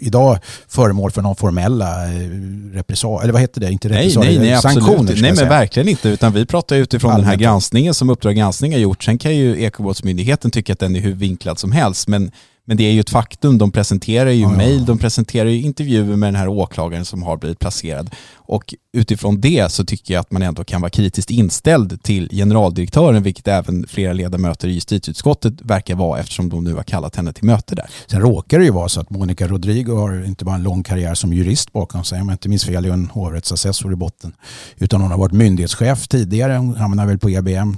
idag 0.00 0.38
föremål 0.68 1.10
för 1.10 1.22
någon 1.22 1.36
formella 1.36 2.04
eh, 2.04 2.28
repressalier, 2.72 3.22
eller 3.22 3.32
vad 3.32 3.42
heter 3.42 3.60
det? 3.60 3.72
Inte 3.72 3.88
repressalier, 3.88 4.40
nej, 4.40 4.50
nej, 4.50 4.62
sanktioner. 4.62 5.16
Nej, 5.20 5.34
men 5.36 5.48
verkligen 5.48 5.88
inte, 5.88 6.08
utan 6.08 6.32
vi 6.32 6.46
pratar 6.46 6.76
utifrån 6.76 7.10
Allmänt. 7.10 7.24
den 7.24 7.30
här 7.30 7.36
granskningen 7.36 7.94
som 7.94 8.10
Uppdrag 8.10 8.36
granskning 8.36 8.72
har 8.72 8.78
gjort. 8.78 9.02
Sen 9.02 9.18
kan 9.18 9.36
ju 9.36 9.62
Ekobrottsmyndigheten 9.62 10.50
tycka 10.50 10.72
att 10.72 10.78
den 10.78 10.96
är 10.96 11.00
hur 11.00 11.14
vinklad 11.14 11.58
som 11.58 11.72
helst, 11.72 12.08
men 12.08 12.30
men 12.66 12.76
det 12.76 12.84
är 12.84 12.92
ju 12.92 13.00
ett 13.00 13.10
faktum, 13.10 13.58
de 13.58 13.72
presenterar 13.72 14.30
ju 14.30 14.42
ja, 14.42 14.48
mejl, 14.48 14.84
de 14.84 14.98
presenterar 14.98 15.48
ju 15.48 15.60
intervjuer 15.60 16.16
med 16.16 16.26
den 16.26 16.34
här 16.34 16.48
åklagaren 16.48 17.04
som 17.04 17.22
har 17.22 17.36
blivit 17.36 17.58
placerad. 17.58 18.10
Och 18.34 18.74
utifrån 18.92 19.40
det 19.40 19.72
så 19.72 19.84
tycker 19.84 20.14
jag 20.14 20.20
att 20.20 20.30
man 20.30 20.42
ändå 20.42 20.64
kan 20.64 20.80
vara 20.80 20.90
kritiskt 20.90 21.30
inställd 21.30 22.02
till 22.02 22.28
generaldirektören, 22.32 23.22
vilket 23.22 23.48
även 23.48 23.86
flera 23.88 24.12
ledamöter 24.12 24.68
i 24.68 24.72
justitieutskottet 24.72 25.54
verkar 25.62 25.94
vara 25.94 26.20
eftersom 26.20 26.48
de 26.48 26.64
nu 26.64 26.74
har 26.74 26.82
kallat 26.82 27.16
henne 27.16 27.32
till 27.32 27.44
möte 27.44 27.74
där. 27.74 27.86
Sen 28.06 28.20
råkar 28.20 28.58
det 28.58 28.64
ju 28.64 28.70
vara 28.70 28.88
så 28.88 29.00
att 29.00 29.10
Monica 29.10 29.48
Rodrigo 29.48 29.96
har 29.96 30.24
inte 30.24 30.44
bara 30.44 30.54
en 30.54 30.62
lång 30.62 30.82
karriär 30.82 31.14
som 31.14 31.32
jurist 31.32 31.72
bakom 31.72 32.04
sig, 32.04 32.20
om 32.20 32.28
jag 32.28 32.34
inte 32.34 32.48
minns 32.48 32.64
fel, 32.64 32.84
är 32.84 32.90
en 32.90 33.08
hovrättsassessor 33.08 33.92
i 33.92 33.96
botten, 33.96 34.32
utan 34.78 35.00
hon 35.00 35.10
har 35.10 35.18
varit 35.18 35.32
myndighetschef 35.32 36.08
tidigare, 36.08 36.56
hon 36.56 36.76
hamnade 36.76 37.08
väl 37.08 37.18
på 37.18 37.30
EBM 37.30 37.76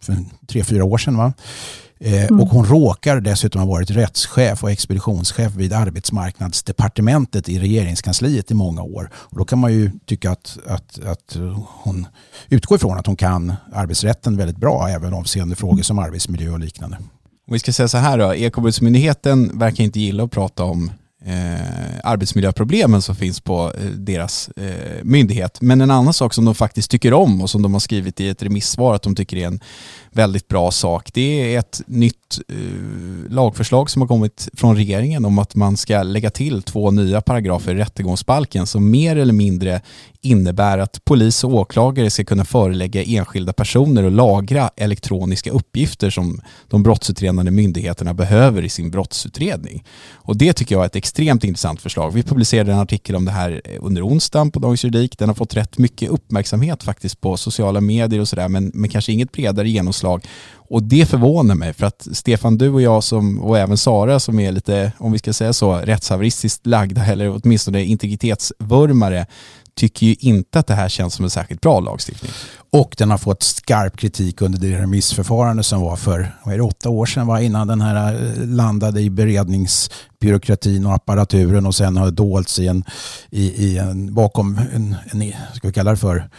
för 0.00 0.16
tre, 0.46 0.64
fyra 0.64 0.84
år 0.84 0.98
sedan 0.98 1.16
va? 1.16 1.32
Eh, 2.04 2.24
mm. 2.24 2.40
Och 2.40 2.48
hon 2.48 2.64
råkar 2.64 3.20
dessutom 3.20 3.60
ha 3.60 3.68
varit 3.68 3.90
rättschef 3.90 4.62
och 4.62 4.70
expeditionschef 4.70 5.54
vid 5.54 5.72
arbetsmarknadsdepartementet 5.72 7.48
i 7.48 7.58
regeringskansliet 7.58 8.50
i 8.50 8.54
många 8.54 8.82
år. 8.82 9.10
Och 9.14 9.38
då 9.38 9.44
kan 9.44 9.58
man 9.58 9.72
ju 9.72 9.90
tycka 10.06 10.30
att, 10.30 10.58
att, 10.66 10.98
att 11.04 11.36
hon 11.66 12.06
utgår 12.48 12.76
ifrån 12.76 12.98
att 12.98 13.06
hon 13.06 13.16
kan 13.16 13.54
arbetsrätten 13.72 14.36
väldigt 14.36 14.56
bra 14.56 14.88
även 14.88 15.14
avseende 15.14 15.56
frågor 15.56 15.82
som 15.82 15.98
arbetsmiljö 15.98 16.52
och 16.52 16.60
liknande. 16.60 16.96
Om 17.46 17.52
vi 17.52 17.58
ska 17.58 17.72
säga 17.72 17.88
så 17.88 17.98
här 17.98 18.18
då, 18.18 18.34
Ekobrottsmyndigheten 18.34 19.58
verkar 19.58 19.84
inte 19.84 20.00
gilla 20.00 20.24
att 20.24 20.30
prata 20.30 20.64
om 20.64 20.90
eh, 21.24 22.00
arbetsmiljöproblemen 22.04 23.02
som 23.02 23.16
finns 23.16 23.40
på 23.40 23.72
eh, 23.78 23.84
deras 23.84 24.48
eh, 24.48 25.02
myndighet. 25.02 25.60
Men 25.60 25.80
en 25.80 25.90
annan 25.90 26.12
sak 26.12 26.34
som 26.34 26.44
de 26.44 26.54
faktiskt 26.54 26.90
tycker 26.90 27.12
om 27.12 27.42
och 27.42 27.50
som 27.50 27.62
de 27.62 27.72
har 27.72 27.80
skrivit 27.80 28.20
i 28.20 28.28
ett 28.28 28.42
remissvar 28.42 28.94
att 28.94 29.02
de 29.02 29.14
tycker 29.14 29.36
är 29.36 29.46
en 29.46 29.60
väldigt 30.10 30.48
bra 30.48 30.70
sak. 30.70 31.10
Det 31.14 31.54
är 31.54 31.58
ett 31.58 31.82
nytt 31.86 32.40
eh, 32.48 33.30
lagförslag 33.30 33.90
som 33.90 34.02
har 34.02 34.08
kommit 34.08 34.48
från 34.54 34.76
regeringen 34.76 35.24
om 35.24 35.38
att 35.38 35.54
man 35.54 35.76
ska 35.76 36.02
lägga 36.02 36.30
till 36.30 36.62
två 36.62 36.90
nya 36.90 37.20
paragrafer 37.20 37.74
i 37.74 37.78
rättegångsbalken 37.78 38.66
som 38.66 38.90
mer 38.90 39.16
eller 39.16 39.32
mindre 39.32 39.80
innebär 40.22 40.78
att 40.78 41.04
polis 41.04 41.44
och 41.44 41.54
åklagare 41.54 42.10
ska 42.10 42.24
kunna 42.24 42.44
förelägga 42.44 43.02
enskilda 43.02 43.52
personer 43.52 44.04
och 44.04 44.10
lagra 44.10 44.70
elektroniska 44.76 45.50
uppgifter 45.50 46.10
som 46.10 46.40
de 46.68 46.82
brottsutredande 46.82 47.50
myndigheterna 47.50 48.14
behöver 48.14 48.62
i 48.62 48.68
sin 48.68 48.90
brottsutredning. 48.90 49.84
Och 50.12 50.36
det 50.36 50.52
tycker 50.52 50.74
jag 50.74 50.82
är 50.82 50.86
ett 50.86 50.96
extremt 50.96 51.44
intressant 51.44 51.80
förslag. 51.80 52.10
Vi 52.10 52.22
publicerade 52.22 52.72
en 52.72 52.78
artikel 52.78 53.16
om 53.16 53.24
det 53.24 53.30
här 53.30 53.62
under 53.80 54.06
onsdagen 54.06 54.50
på 54.50 54.58
Dagens 54.60 54.84
Juridik. 54.84 55.18
Den 55.18 55.28
har 55.28 55.34
fått 55.34 55.56
rätt 55.56 55.78
mycket 55.78 56.10
uppmärksamhet 56.10 56.82
faktiskt 56.82 57.20
på 57.20 57.36
sociala 57.36 57.80
medier 57.80 58.20
och 58.20 58.28
sådär 58.28 58.48
men, 58.48 58.70
men 58.74 58.90
kanske 58.90 59.12
inget 59.12 59.32
bredare 59.32 59.70
genomslag. 59.70 60.24
Och 60.70 60.82
det 60.82 61.08
förvånar 61.08 61.54
mig 61.54 61.72
för 61.72 61.86
att 61.86 62.08
Stefan, 62.12 62.58
du 62.58 62.68
och 62.68 62.82
jag 62.82 63.04
som, 63.04 63.40
och 63.40 63.58
även 63.58 63.76
Sara 63.76 64.20
som 64.20 64.40
är 64.40 64.52
lite, 64.52 64.92
om 64.98 65.12
vi 65.12 65.18
ska 65.18 65.32
säga 65.32 65.52
så, 65.52 65.74
rättshaveristiskt 65.74 66.66
lagda 66.66 67.04
eller 67.04 67.40
åtminstone 67.42 67.84
integritetsvurmare 67.84 69.26
tycker 69.80 70.06
ju 70.06 70.14
inte 70.18 70.58
att 70.58 70.66
det 70.66 70.74
här 70.74 70.88
känns 70.88 71.14
som 71.14 71.24
en 71.24 71.30
särskilt 71.30 71.60
bra 71.60 71.80
lagstiftning. 71.80 72.32
Och 72.70 72.94
den 72.98 73.10
har 73.10 73.18
fått 73.18 73.42
skarp 73.42 73.96
kritik 73.96 74.42
under 74.42 74.58
det 74.58 74.78
remissförfarande 74.78 75.62
som 75.62 75.80
var 75.80 75.96
för 75.96 76.36
vad 76.44 76.54
är 76.54 76.58
det, 76.58 76.64
åtta 76.64 76.90
år 76.90 77.06
sedan, 77.06 77.26
var 77.26 77.38
innan 77.38 77.66
den 77.66 77.80
här 77.80 78.14
eh, 78.14 78.46
landade 78.46 79.00
i 79.00 79.10
beredningsbyråkratin 79.10 80.86
och 80.86 80.94
apparaturen 80.94 81.66
och 81.66 81.74
sen 81.74 81.96
har 81.96 82.10
dolts 82.10 82.58
i 82.58 82.68
en, 82.68 82.84
i, 83.30 83.66
i 83.66 83.78
en 83.78 84.14
bakom 84.14 84.58
en, 84.74 84.96
en, 85.12 85.32
ska 85.54 85.68
vi 85.68 85.72
kalla 85.72 85.90
det 85.90 85.96
för, 85.96 86.30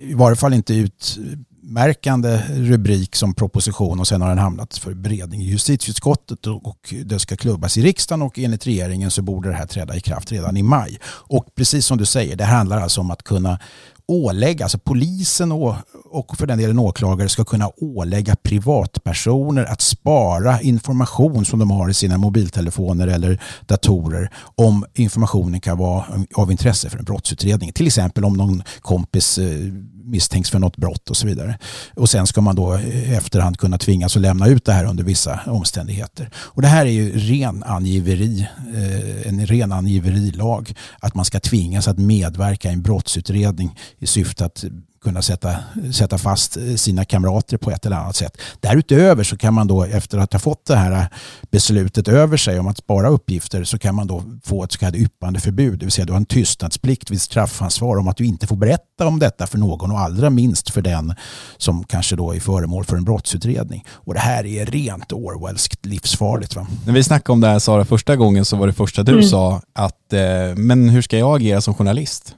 i 0.00 0.14
varje 0.14 0.36
fall 0.36 0.54
inte 0.54 0.74
ut 0.74 1.18
märkande 1.66 2.42
rubrik 2.48 3.16
som 3.16 3.34
proposition 3.34 4.00
och 4.00 4.08
sen 4.08 4.20
har 4.20 4.28
den 4.28 4.38
hamnat 4.38 4.78
för 4.78 4.94
beredning 4.94 5.40
i 5.40 5.44
justitieutskottet 5.44 6.46
och 6.46 6.94
det 7.04 7.18
ska 7.18 7.36
klubbas 7.36 7.78
i 7.78 7.82
riksdagen 7.82 8.22
och 8.22 8.38
enligt 8.38 8.66
regeringen 8.66 9.10
så 9.10 9.22
borde 9.22 9.48
det 9.48 9.54
här 9.54 9.66
träda 9.66 9.96
i 9.96 10.00
kraft 10.00 10.32
redan 10.32 10.56
i 10.56 10.62
maj. 10.62 10.98
Och 11.04 11.46
precis 11.54 11.86
som 11.86 11.98
du 11.98 12.04
säger, 12.04 12.36
det 12.36 12.44
handlar 12.44 12.80
alltså 12.80 13.00
om 13.00 13.10
att 13.10 13.22
kunna 13.22 13.58
ålägga, 14.08 14.64
alltså 14.64 14.78
polisen 14.78 15.52
och, 15.52 15.74
och 16.04 16.36
för 16.36 16.46
den 16.46 16.58
delen 16.58 16.78
åklagare 16.78 17.28
ska 17.28 17.44
kunna 17.44 17.70
ålägga 17.76 18.36
privatpersoner 18.36 19.64
att 19.64 19.80
spara 19.80 20.60
information 20.60 21.44
som 21.44 21.58
de 21.58 21.70
har 21.70 21.88
i 21.88 21.94
sina 21.94 22.18
mobiltelefoner 22.18 23.06
eller 23.06 23.42
datorer 23.66 24.30
om 24.54 24.84
informationen 24.94 25.60
kan 25.60 25.78
vara 25.78 26.04
av 26.34 26.50
intresse 26.50 26.90
för 26.90 26.98
en 26.98 27.04
brottsutredning. 27.04 27.72
Till 27.72 27.86
exempel 27.86 28.24
om 28.24 28.32
någon 28.32 28.62
kompis 28.80 29.38
eh, 29.38 29.72
misstänks 30.04 30.50
för 30.50 30.58
något 30.58 30.76
brott 30.76 31.10
och 31.10 31.16
så 31.16 31.26
vidare. 31.26 31.58
Och 31.94 32.08
sen 32.08 32.26
ska 32.26 32.40
man 32.40 32.56
då 32.56 32.78
i 32.78 33.14
efterhand 33.14 33.58
kunna 33.58 33.78
tvingas 33.78 34.16
att 34.16 34.22
lämna 34.22 34.46
ut 34.46 34.64
det 34.64 34.72
här 34.72 34.84
under 34.84 35.04
vissa 35.04 35.40
omständigheter. 35.46 36.30
Och 36.34 36.62
det 36.62 36.68
här 36.68 36.86
är 36.86 36.90
ju 36.90 37.18
ren 37.18 37.62
angiveri, 37.62 38.46
eh, 38.74 39.28
en 39.28 39.46
ren 39.46 39.72
angiverilag. 39.72 40.74
Att 41.00 41.14
man 41.14 41.24
ska 41.24 41.40
tvingas 41.40 41.88
att 41.88 41.98
medverka 41.98 42.70
i 42.70 42.72
en 42.72 42.82
brottsutredning 42.82 43.78
i 44.04 44.06
syfte 44.06 44.44
att 44.44 44.64
kunna 45.04 45.22
sätta, 45.22 45.54
sätta 45.92 46.18
fast 46.18 46.58
sina 46.76 47.04
kamrater 47.04 47.56
på 47.56 47.70
ett 47.70 47.86
eller 47.86 47.96
annat 47.96 48.16
sätt. 48.16 48.36
Därutöver 48.60 49.24
så 49.24 49.36
kan 49.36 49.54
man 49.54 49.66
då 49.66 49.84
efter 49.84 50.18
att 50.18 50.32
ha 50.32 50.40
fått 50.40 50.66
det 50.66 50.76
här 50.76 51.08
beslutet 51.50 52.08
över 52.08 52.36
sig 52.36 52.58
om 52.58 52.66
att 52.66 52.78
spara 52.78 53.08
uppgifter 53.08 53.64
så 53.64 53.78
kan 53.78 53.94
man 53.94 54.06
då 54.06 54.22
få 54.44 54.64
ett 54.64 54.72
så 54.72 54.78
kallat 54.78 54.94
yppandeförbud. 54.94 55.78
Det 55.78 55.84
vill 55.84 55.92
säga 55.92 56.04
du 56.04 56.12
har 56.12 56.16
en 56.20 56.26
tystnadsplikt 56.26 57.10
vid 57.10 57.20
straffansvar 57.20 57.96
om 57.96 58.08
att 58.08 58.16
du 58.16 58.24
inte 58.24 58.46
får 58.46 58.56
berätta 58.56 59.06
om 59.06 59.18
detta 59.18 59.46
för 59.46 59.58
någon 59.58 59.90
och 59.90 60.00
allra 60.00 60.30
minst 60.30 60.70
för 60.70 60.82
den 60.82 61.14
som 61.56 61.84
kanske 61.84 62.16
då 62.16 62.34
är 62.34 62.40
föremål 62.40 62.84
för 62.84 62.96
en 62.96 63.04
brottsutredning. 63.04 63.84
Och 63.90 64.14
det 64.14 64.20
här 64.20 64.46
är 64.46 64.66
rent 64.66 65.12
Orwellskt 65.12 65.86
livsfarligt. 65.86 66.56
Va? 66.56 66.66
När 66.86 66.92
vi 66.92 67.04
snackade 67.04 67.32
om 67.32 67.40
det 67.40 67.48
här 67.48 67.58
Sara 67.58 67.84
första 67.84 68.16
gången 68.16 68.44
så 68.44 68.56
var 68.56 68.66
det 68.66 68.72
första 68.72 69.02
du 69.02 69.12
mm. 69.12 69.24
sa 69.24 69.62
att 69.72 70.12
eh, 70.12 70.20
men 70.56 70.88
hur 70.88 71.02
ska 71.02 71.18
jag 71.18 71.36
agera 71.36 71.60
som 71.60 71.74
journalist? 71.74 72.34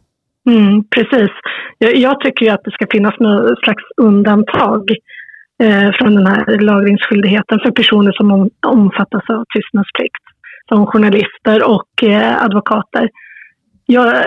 Mm, 0.46 0.84
precis. 0.90 1.30
Jag, 1.78 1.96
jag 1.96 2.20
tycker 2.20 2.46
ju 2.46 2.52
att 2.52 2.64
det 2.64 2.70
ska 2.70 2.86
finnas 2.90 3.14
något 3.18 3.58
slags 3.58 3.84
undantag 3.96 4.90
eh, 5.62 5.90
från 5.92 6.14
den 6.14 6.26
här 6.26 6.58
lagringsskyldigheten 6.58 7.58
för 7.58 7.70
personer 7.70 8.12
som 8.12 8.30
om, 8.30 8.50
omfattas 8.66 9.30
av 9.30 9.44
tystnadsplikt. 9.54 10.22
Som 10.68 10.86
journalister 10.86 11.70
och 11.70 12.02
eh, 12.02 12.44
advokater. 12.44 13.08
Jag, 13.86 14.24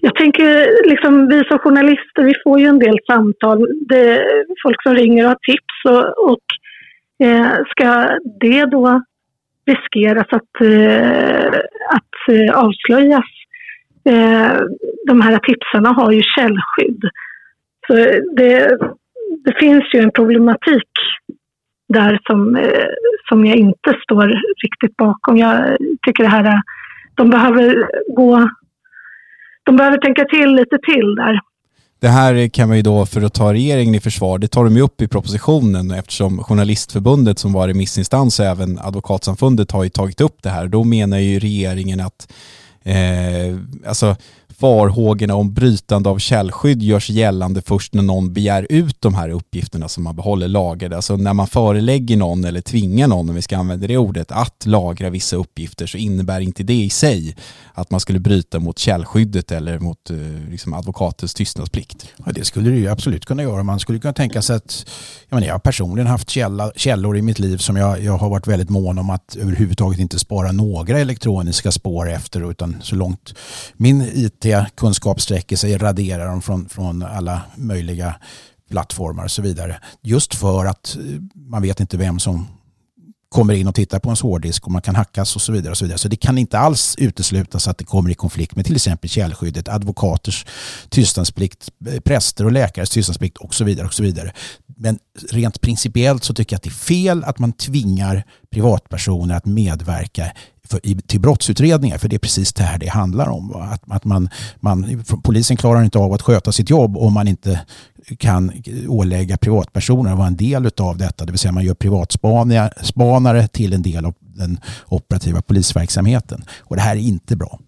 jag 0.00 0.14
tänker, 0.14 0.68
liksom, 0.90 1.28
vi 1.28 1.44
som 1.44 1.58
journalister, 1.58 2.22
vi 2.22 2.34
får 2.44 2.60
ju 2.60 2.66
en 2.66 2.78
del 2.78 2.98
samtal. 3.06 3.66
Det 3.88 4.10
är 4.10 4.44
folk 4.62 4.82
som 4.82 4.94
ringer 4.94 5.24
och 5.24 5.28
har 5.28 5.38
tips. 5.52 5.76
Och, 5.84 6.30
och 6.30 6.46
eh, 7.26 7.50
ska 7.70 8.18
det 8.40 8.64
då 8.64 9.02
riskeras 9.66 10.26
att, 10.30 10.60
eh, 10.60 11.46
att 11.96 12.34
eh, 12.36 12.54
avslöjas 12.54 13.24
eh, 14.04 14.60
de 15.06 15.20
här 15.20 15.38
tipsarna 15.38 15.92
har 15.92 16.12
ju 16.12 16.22
källskydd. 16.22 17.02
Så 17.86 17.94
det, 18.36 18.78
det 19.44 19.54
finns 19.58 19.84
ju 19.94 20.00
en 20.00 20.10
problematik 20.10 20.90
där 21.88 22.20
som, 22.26 22.56
eh, 22.56 22.86
som 23.28 23.46
jag 23.46 23.56
inte 23.56 23.94
står 24.02 24.26
riktigt 24.62 24.96
bakom. 24.96 25.36
Jag 25.36 25.76
tycker 26.06 26.22
det 26.22 26.28
här, 26.28 26.62
de 27.14 27.30
behöver 27.30 27.88
gå, 28.16 28.48
de 29.64 29.76
behöver 29.76 29.98
tänka 29.98 30.24
till 30.24 30.54
lite 30.54 30.78
till 30.78 31.14
där. 31.14 31.40
Det 32.00 32.08
här 32.08 32.48
kan 32.48 32.68
man 32.68 32.76
ju 32.76 32.82
då, 32.82 33.06
för 33.06 33.22
att 33.22 33.34
ta 33.34 33.52
regeringen 33.52 33.94
i 33.94 34.00
försvar, 34.00 34.38
det 34.38 34.48
tar 34.48 34.64
de 34.64 34.76
ju 34.76 34.82
upp 34.82 35.02
i 35.02 35.08
propositionen 35.08 35.90
eftersom 35.90 36.38
Journalistförbundet 36.38 37.38
som 37.38 37.52
var 37.52 37.68
remissinstans 37.68 38.40
och 38.40 38.46
även 38.46 38.78
Advokatsamfundet 38.78 39.72
har 39.72 39.84
ju 39.84 39.90
tagit 39.90 40.20
upp 40.20 40.42
det 40.42 40.48
här. 40.48 40.68
Då 40.68 40.84
menar 40.84 41.18
ju 41.18 41.38
regeringen 41.38 42.00
att 42.00 42.32
eh, 42.84 43.56
alltså 43.86 44.16
farhågorna 44.58 45.34
om 45.34 45.54
brytande 45.54 46.08
av 46.08 46.18
källskydd 46.18 46.82
görs 46.82 47.10
gällande 47.10 47.62
först 47.62 47.94
när 47.94 48.02
någon 48.02 48.32
begär 48.32 48.66
ut 48.70 49.00
de 49.00 49.14
här 49.14 49.28
uppgifterna 49.28 49.88
som 49.88 50.04
man 50.04 50.16
behåller 50.16 50.48
lagrade. 50.48 50.96
Alltså 50.96 51.16
när 51.16 51.34
man 51.34 51.46
förelägger 51.46 52.16
någon 52.16 52.44
eller 52.44 52.60
tvingar 52.60 53.08
någon, 53.08 53.28
om 53.28 53.34
vi 53.34 53.42
ska 53.42 53.56
använda 53.56 53.86
det 53.86 53.96
ordet, 53.96 54.32
att 54.32 54.66
lagra 54.66 55.10
vissa 55.10 55.36
uppgifter 55.36 55.86
så 55.86 55.98
innebär 55.98 56.40
inte 56.40 56.62
det 56.62 56.74
i 56.74 56.90
sig 56.90 57.36
att 57.74 57.90
man 57.90 58.00
skulle 58.00 58.20
bryta 58.20 58.60
mot 58.60 58.78
källskyddet 58.78 59.52
eller 59.52 59.78
mot 59.78 60.10
eh, 60.10 60.16
liksom, 60.50 60.74
advokatens 60.74 61.34
tystnadsplikt. 61.34 62.08
Ja, 62.26 62.32
det 62.32 62.44
skulle 62.44 62.70
det 62.70 62.76
ju 62.76 62.88
absolut 62.88 63.24
kunna 63.24 63.42
göra. 63.42 63.62
Man 63.62 63.80
skulle 63.80 63.98
kunna 63.98 64.12
tänka 64.12 64.42
sig 64.42 64.56
att 64.56 64.86
jag, 65.28 65.36
menar, 65.36 65.46
jag 65.46 65.54
har 65.54 65.58
personligen 65.58 66.06
haft 66.06 66.30
källa, 66.30 66.72
källor 66.76 67.16
i 67.16 67.22
mitt 67.22 67.38
liv 67.38 67.56
som 67.56 67.76
jag, 67.76 68.02
jag 68.02 68.18
har 68.18 68.30
varit 68.30 68.46
väldigt 68.46 68.70
mån 68.70 68.98
om 68.98 69.10
att 69.10 69.36
överhuvudtaget 69.36 70.00
inte 70.00 70.18
spara 70.18 70.52
några 70.52 70.98
elektroniska 70.98 71.72
spår 71.72 72.10
efter 72.10 72.50
utan 72.50 72.76
så 72.82 72.96
långt 72.96 73.34
min 73.76 74.02
IT 74.14 74.46
kunskap 74.74 75.20
sträcker 75.20 75.56
sig 75.56 75.78
radera 75.78 76.24
dem 76.24 76.42
från, 76.42 76.68
från 76.68 77.02
alla 77.02 77.40
möjliga 77.56 78.14
plattformar 78.70 79.24
och 79.24 79.30
så 79.30 79.42
vidare. 79.42 79.80
Just 80.02 80.34
för 80.34 80.66
att 80.66 80.96
eh, 80.96 81.02
man 81.34 81.62
vet 81.62 81.80
inte 81.80 81.96
vem 81.96 82.18
som 82.18 82.46
kommer 83.34 83.54
in 83.54 83.68
och 83.68 83.74
tittar 83.74 83.98
på 83.98 84.08
ens 84.08 84.20
hårddisk 84.20 84.66
och 84.66 84.72
man 84.72 84.82
kan 84.82 84.94
hackas 84.94 85.36
och 85.36 85.42
så 85.42 85.52
vidare. 85.52 85.70
och 85.70 85.78
Så 85.78 85.84
vidare. 85.84 85.98
Så 85.98 86.08
det 86.08 86.16
kan 86.16 86.38
inte 86.38 86.58
alls 86.58 86.94
uteslutas 86.98 87.68
att 87.68 87.78
det 87.78 87.84
kommer 87.84 88.10
i 88.10 88.14
konflikt 88.14 88.56
med 88.56 88.64
till 88.64 88.76
exempel 88.76 89.10
källskyddet, 89.10 89.68
advokaters 89.68 90.46
tystnadsplikt, 90.88 91.70
eh, 91.86 92.00
präster 92.00 92.44
och 92.44 92.52
läkares 92.52 92.90
tystnadsplikt 92.90 93.36
och 93.36 93.54
så 93.54 93.64
vidare. 93.64 93.86
och 93.86 93.94
så 93.94 94.02
vidare. 94.02 94.32
Men 94.76 94.98
rent 95.30 95.60
principiellt 95.60 96.24
så 96.24 96.34
tycker 96.34 96.54
jag 96.54 96.58
att 96.58 96.62
det 96.62 96.68
är 96.68 96.70
fel 96.70 97.24
att 97.24 97.38
man 97.38 97.52
tvingar 97.52 98.24
privatpersoner 98.50 99.36
att 99.36 99.46
medverka 99.46 100.32
för, 100.68 100.80
i, 100.86 100.94
till 100.94 101.20
brottsutredningar. 101.20 101.98
För 101.98 102.08
det 102.08 102.16
är 102.16 102.18
precis 102.18 102.52
det 102.52 102.62
här 102.62 102.78
det 102.78 102.88
handlar 102.88 103.28
om. 103.28 103.56
Att, 103.56 103.82
att 103.88 104.04
man, 104.04 104.28
man, 104.60 105.04
polisen 105.22 105.56
klarar 105.56 105.84
inte 105.84 105.98
av 105.98 106.12
att 106.12 106.22
sköta 106.22 106.52
sitt 106.52 106.70
jobb 106.70 106.96
om 106.96 107.12
man 107.12 107.28
inte 107.28 107.60
kan 108.18 108.52
ålägga 108.88 109.36
privatpersoner 109.36 110.12
att 110.12 110.18
vara 110.18 110.26
en 110.26 110.36
del 110.36 110.70
av 110.80 110.96
detta. 110.96 111.24
Det 111.24 111.32
vill 111.32 111.38
säga 111.38 111.52
man 111.52 111.64
gör 111.64 111.74
privatspanare 111.74 113.48
till 113.48 113.72
en 113.72 113.82
del 113.82 114.04
av 114.04 114.14
den 114.20 114.60
operativa 114.86 115.42
polisverksamheten. 115.42 116.44
Och 116.60 116.76
det 116.76 116.82
här 116.82 116.96
är 116.96 117.00
inte 117.00 117.36
bra. 117.36 117.58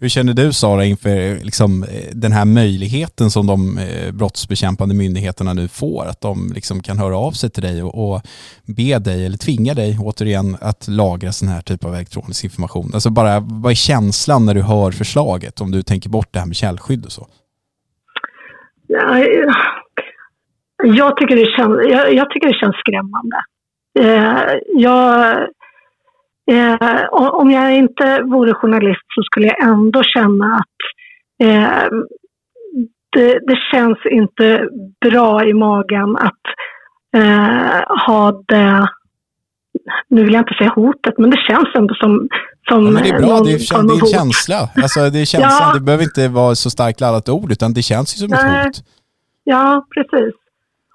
Hur 0.00 0.08
känner 0.08 0.34
du 0.34 0.52
Sara 0.52 0.84
inför 0.84 1.44
liksom, 1.44 1.82
eh, 1.82 2.10
den 2.12 2.32
här 2.32 2.44
möjligheten 2.44 3.30
som 3.30 3.46
de 3.46 3.78
eh, 3.78 4.12
brottsbekämpande 4.12 4.94
myndigheterna 4.94 5.52
nu 5.52 5.68
får? 5.68 6.06
Att 6.06 6.20
de 6.20 6.52
liksom 6.54 6.82
kan 6.82 6.98
höra 6.98 7.16
av 7.18 7.32
sig 7.32 7.50
till 7.50 7.62
dig 7.62 7.82
och, 7.82 8.14
och 8.14 8.22
be 8.64 8.98
dig 8.98 9.26
eller 9.26 9.38
tvinga 9.38 9.74
dig 9.74 9.98
återigen 10.00 10.56
att 10.60 10.88
lagra 10.88 11.32
sån 11.32 11.48
här 11.48 11.60
typ 11.60 11.84
av 11.84 11.94
elektronisk 11.94 12.44
information. 12.44 12.90
Alltså 12.94 13.10
bara, 13.10 13.40
vad 13.40 13.70
är 13.70 13.74
känslan 13.74 14.46
när 14.46 14.54
du 14.54 14.62
hör 14.62 14.90
förslaget 14.90 15.60
om 15.60 15.70
du 15.70 15.82
tänker 15.82 16.10
bort 16.10 16.28
det 16.30 16.38
här 16.38 16.46
med 16.46 16.56
källskydd 16.56 17.04
och 17.04 17.12
så? 17.12 17.26
Ja, 18.86 19.18
jag, 20.82 21.16
tycker 21.16 21.36
det 21.36 21.46
känns, 21.46 21.80
jag, 21.88 22.14
jag 22.14 22.30
tycker 22.30 22.48
det 22.48 22.58
känns 22.58 22.76
skrämmande. 22.76 23.36
Eh, 23.98 24.58
jag 24.68 25.36
Eh, 26.50 27.08
om 27.12 27.50
jag 27.50 27.76
inte 27.76 28.22
vore 28.22 28.54
journalist 28.54 29.06
så 29.14 29.22
skulle 29.22 29.46
jag 29.46 29.62
ändå 29.62 30.02
känna 30.02 30.54
att 30.54 30.78
eh, 31.48 31.88
det, 33.12 33.38
det, 33.46 33.58
känns 33.72 33.98
inte 34.10 34.68
bra 35.00 35.44
i 35.44 35.54
magen 35.54 36.16
att 36.16 36.44
eh, 37.16 38.06
ha 38.06 38.42
det 38.48 38.88
nu 40.08 40.24
vill 40.24 40.32
jag 40.32 40.40
inte 40.40 40.54
säga 40.58 40.70
hotet, 40.70 41.18
men 41.18 41.30
det 41.30 41.36
känns 41.48 41.68
ändå 41.74 41.94
som... 41.94 42.28
som 42.68 42.84
ja, 42.84 42.90
men 42.90 43.02
det 43.02 43.08
är 43.08 43.18
bra, 43.18 43.40
det 43.40 43.52
är, 43.52 43.82
det 43.82 43.94
är 43.94 44.00
en 44.00 44.06
känsla. 44.06 44.56
Alltså, 44.76 45.10
det, 45.10 45.20
är 45.20 45.24
känslan. 45.24 45.68
Ja. 45.68 45.74
det 45.74 45.80
behöver 45.80 46.04
inte 46.04 46.28
vara 46.28 46.54
så 46.54 46.70
starkt 46.70 47.00
laddat 47.00 47.28
ord, 47.28 47.52
utan 47.52 47.74
det 47.74 47.82
känns 47.82 48.16
ju 48.16 48.18
som 48.18 48.32
ett 48.32 48.66
hot. 48.66 48.84
Ja, 49.44 49.86
precis. 49.94 50.34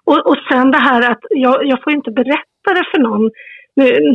Och, 0.05 0.27
och 0.27 0.37
sen 0.51 0.71
det 0.71 0.77
här 0.77 1.11
att 1.11 1.19
jag, 1.29 1.65
jag 1.65 1.83
får 1.83 1.93
inte 1.93 2.11
berätta 2.11 2.69
det 2.75 2.85
för 2.91 2.99
någon. 2.99 3.29
Nu, 3.75 4.13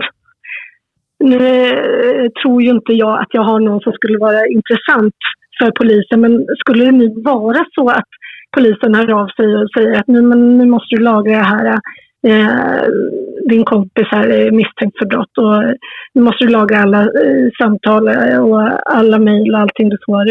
nu 1.18 1.37
eh, 1.68 2.29
tror 2.42 2.62
ju 2.62 2.70
inte 2.70 2.92
jag 2.92 3.20
att 3.20 3.29
jag 3.31 3.42
har 3.42 3.61
någon 3.61 3.81
som 3.81 3.92
skulle 3.92 4.18
vara 4.18 4.46
intressant 4.46 5.14
för 5.59 5.70
polisen, 5.70 6.20
men 6.20 6.46
skulle 6.59 6.85
det 6.85 6.92
nu 6.92 7.14
vara 7.25 7.64
så 7.75 7.88
att 7.88 8.09
polisen 8.57 8.94
hör 8.94 9.20
av 9.20 9.29
sig 9.29 9.57
och 9.57 9.70
säger 9.77 9.99
att 10.01 10.07
nu, 10.07 10.22
men, 10.22 10.59
nu 10.59 10.66
måste 10.66 10.96
du 10.96 11.03
lagra 11.03 11.37
det 11.37 11.42
här, 11.42 11.66
eh, 12.27 12.88
din 13.49 13.64
kompis 13.64 14.07
här 14.11 14.29
är 14.29 14.51
misstänkt 14.51 14.99
för 14.99 15.07
brott 15.07 15.38
och 15.38 15.77
nu 16.14 16.22
måste 16.22 16.44
du 16.44 16.51
lagra 16.51 16.79
alla 16.79 17.03
eh, 17.03 17.49
samtal 17.59 18.09
och 18.40 18.92
alla 18.96 19.18
mejl 19.18 19.55
och 19.55 19.61
allting 19.61 19.88
du 19.88 19.99
får. 20.07 20.27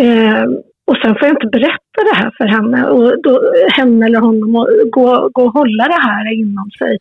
Eh, 0.00 0.44
och 0.86 0.96
sen 1.02 1.14
får 1.14 1.28
jag 1.28 1.36
inte 1.36 1.58
berätta 1.58 1.98
det 2.10 2.16
här 2.16 2.30
för 2.38 2.46
henne, 2.46 2.86
och 2.86 3.22
då, 3.22 3.52
henne 3.72 4.06
eller 4.06 4.20
honom 4.20 4.56
och 4.56 4.68
gå, 4.90 5.30
gå 5.32 5.42
och 5.42 5.52
hålla 5.52 5.84
det 5.84 6.02
här 6.08 6.32
inom 6.32 6.70
sig. 6.78 6.98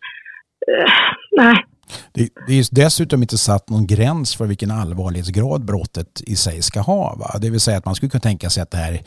Uh, 0.72 0.92
nej, 1.38 1.66
det, 2.14 2.30
det 2.48 2.60
är 2.60 2.68
dessutom 2.72 3.22
inte 3.22 3.38
satt 3.38 3.70
någon 3.70 3.88
gräns 3.88 4.36
för 4.36 4.46
vilken 4.46 4.72
allvarlighetsgrad 4.72 5.66
brottet 5.66 6.22
i 6.26 6.36
sig 6.36 6.62
ska 6.62 6.82
ha. 6.82 7.16
Va? 7.16 7.40
Det 7.42 7.50
vill 7.50 7.60
säga 7.60 7.78
att 7.78 7.86
man 7.86 7.96
skulle 7.96 8.10
kunna 8.10 8.22
tänka 8.22 8.50
sig 8.50 8.64
att 8.64 8.72
det 8.72 8.78
här 8.78 9.02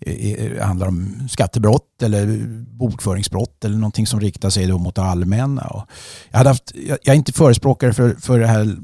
eh, 0.00 0.32
eh, 0.32 0.66
handlar 0.66 0.88
om 0.88 1.28
skattebrott 1.30 2.02
eller 2.02 2.26
bokföringsbrott 2.78 3.64
eller 3.64 3.76
någonting 3.76 4.06
som 4.06 4.20
riktar 4.20 4.50
sig 4.50 4.66
då 4.66 4.78
mot 4.78 4.94
det 4.94 5.02
allmänna. 5.02 5.84
jag, 6.30 6.38
hade 6.38 6.50
haft, 6.50 6.72
jag 6.74 7.08
är 7.08 7.14
inte 7.14 7.32
förespråkare 7.32 7.92
för, 7.92 8.14
för 8.14 8.38
det 8.38 8.46
här 8.46 8.76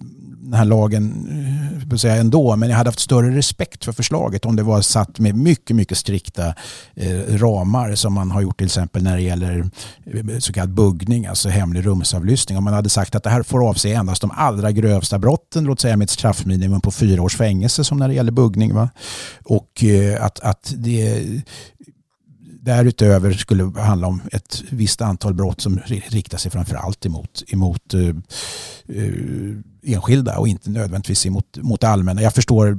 den 0.47 0.55
här 0.55 0.65
lagen 0.65 1.29
eh, 1.91 1.97
säga 1.97 2.17
ändå, 2.17 2.57
men 2.57 2.71
jag 2.71 2.77
hade 2.77 2.89
haft 2.89 3.01
större 3.01 3.37
respekt 3.37 3.85
för 3.85 3.93
förslaget 3.93 4.45
om 4.45 4.57
det 4.57 4.63
var 4.63 4.81
satt 4.81 5.19
med 5.19 5.35
mycket, 5.35 5.77
mycket 5.77 5.99
strikta 5.99 6.55
eh, 6.95 7.37
ramar 7.37 7.95
som 7.95 8.13
man 8.13 8.31
har 8.31 8.41
gjort 8.41 8.59
till 8.59 8.67
exempel 8.67 9.03
när 9.03 9.17
det 9.17 9.23
gäller 9.23 9.71
eh, 10.07 10.39
så 10.39 10.53
kallad 10.53 10.71
buggning, 10.71 11.27
alltså 11.27 11.49
hemlig 11.49 11.87
rumsavlyssning. 11.87 12.59
Om 12.59 12.65
man 12.65 12.75
hade 12.75 12.89
sagt 12.89 13.15
att 13.15 13.23
det 13.23 13.31
här 13.31 13.43
får 13.43 13.69
avse 13.69 13.93
endast 13.93 14.21
de 14.21 14.31
allra 14.31 14.73
grövsta 14.73 15.19
brotten, 15.19 15.65
låt 15.65 15.81
säga 15.81 15.97
med 15.97 16.05
ett 16.05 16.11
straffminimum 16.11 16.81
på 16.81 16.91
fyra 16.91 17.23
års 17.23 17.37
fängelse 17.37 17.85
som 17.85 17.99
när 17.99 18.09
det 18.09 18.15
gäller 18.15 18.33
buggning. 18.33 18.75
Va? 18.75 18.91
Och 19.45 19.85
eh, 19.85 20.25
att, 20.25 20.41
att 20.41 20.75
det 20.77 21.25
därutöver 22.67 23.33
skulle 23.33 23.81
handla 23.81 24.07
om 24.07 24.23
ett 24.33 24.63
visst 24.71 25.01
antal 25.01 25.35
brott 25.35 25.61
som 25.61 25.81
riktar 25.87 26.39
sig 26.39 26.51
framförallt 26.51 27.07
emot, 27.07 27.43
emot 27.49 27.95
uh, 27.95 28.17
uh, 28.91 29.57
enskilda 29.83 30.39
och 30.39 30.49
inte 30.49 30.71
nödvändigtvis 30.71 31.27
emot 31.27 31.59
mot 31.63 31.85
allmänna. 31.85 32.23
Jag 32.23 32.35
förstår 32.35 32.79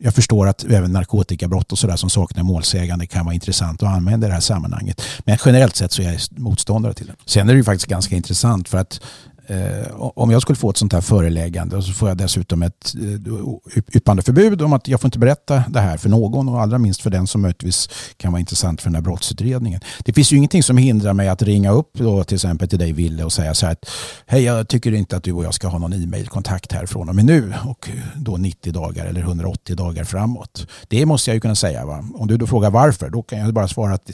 jag 0.00 0.14
förstår 0.14 0.46
att 0.46 0.64
även 0.64 0.92
narkotikabrott 0.92 1.72
och 1.72 1.78
sådär 1.78 1.96
som 1.96 2.10
saknar 2.10 2.42
målsägande 2.42 3.06
kan 3.06 3.24
vara 3.24 3.34
intressant 3.34 3.82
att 3.82 3.88
använda 3.88 4.26
i 4.26 4.28
det 4.28 4.34
här 4.34 4.40
sammanhanget. 4.40 5.02
Men 5.24 5.38
generellt 5.44 5.76
sett 5.76 5.92
så 5.92 6.02
är 6.02 6.12
jag 6.12 6.20
motståndare 6.30 6.94
till 6.94 7.06
det. 7.06 7.14
Sen 7.26 7.48
är 7.48 7.52
det 7.52 7.58
ju 7.58 7.64
faktiskt 7.64 7.86
ganska 7.86 8.16
intressant 8.16 8.68
för 8.68 8.78
att 8.78 9.00
Eh, 9.46 9.94
om 9.96 10.30
jag 10.30 10.42
skulle 10.42 10.56
få 10.56 10.70
ett 10.70 10.76
sånt 10.76 10.92
här 10.92 11.00
föreläggande 11.00 11.76
och 11.76 11.84
så 11.84 11.92
får 11.92 12.08
jag 12.08 12.18
dessutom 12.18 12.62
ett 12.62 12.94
eh, 12.94 13.96
yppande 13.96 14.22
förbud 14.22 14.62
om 14.62 14.72
att 14.72 14.88
jag 14.88 15.00
får 15.00 15.08
inte 15.08 15.18
berätta 15.18 15.64
det 15.68 15.80
här 15.80 15.96
för 15.96 16.08
någon 16.08 16.48
och 16.48 16.60
allra 16.60 16.78
minst 16.78 17.02
för 17.02 17.10
den 17.10 17.26
som 17.26 17.42
möjligtvis 17.42 17.88
kan 18.16 18.32
vara 18.32 18.40
intressant 18.40 18.80
för 18.80 18.88
den 18.88 18.94
här 18.94 19.02
brottsutredningen. 19.02 19.80
Det 20.04 20.12
finns 20.12 20.32
ju 20.32 20.36
ingenting 20.36 20.62
som 20.62 20.76
hindrar 20.76 21.12
mig 21.12 21.28
att 21.28 21.42
ringa 21.42 21.70
upp 21.70 21.90
då 21.92 22.24
till 22.24 22.34
exempel 22.34 22.68
till 22.68 22.78
dig 22.78 22.92
Ville 22.92 23.24
och 23.24 23.32
säga 23.32 23.54
så 23.54 23.66
här 23.66 23.72
att 23.72 23.90
hej 24.26 24.42
jag 24.42 24.68
tycker 24.68 24.92
inte 24.92 25.16
att 25.16 25.24
du 25.24 25.32
och 25.32 25.44
jag 25.44 25.54
ska 25.54 25.68
ha 25.68 25.78
någon 25.78 25.92
e-mailkontakt 25.92 26.72
här 26.72 26.86
från 26.86 27.08
och 27.08 27.14
med 27.14 27.24
nu 27.24 27.54
och 27.64 27.90
då 28.16 28.36
90 28.36 28.72
dagar 28.72 29.06
eller 29.06 29.20
180 29.20 29.76
dagar 29.76 30.04
framåt. 30.04 30.66
Det 30.88 31.06
måste 31.06 31.30
jag 31.30 31.34
ju 31.34 31.40
kunna 31.40 31.54
säga. 31.54 31.86
Va? 31.86 32.04
Om 32.14 32.26
du 32.26 32.36
då 32.36 32.46
frågar 32.46 32.70
varför 32.70 33.10
då 33.10 33.22
kan 33.22 33.38
jag 33.38 33.54
bara 33.54 33.68
svara 33.68 33.94
att 33.94 34.10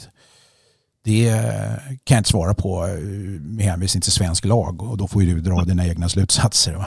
det 1.03 1.31
kan 2.03 2.15
jag 2.15 2.19
inte 2.19 2.29
svara 2.29 2.53
på 2.53 2.87
eh, 2.87 2.93
med 3.41 3.65
hänvisning 3.65 4.01
till 4.01 4.11
svensk 4.11 4.45
lag 4.45 4.81
och 4.81 4.97
då 4.97 5.07
får 5.07 5.23
ju 5.23 5.35
du 5.35 5.41
dra 5.41 5.63
dina 5.63 5.87
egna 5.87 6.09
slutsatser. 6.09 6.73
Va? 6.73 6.85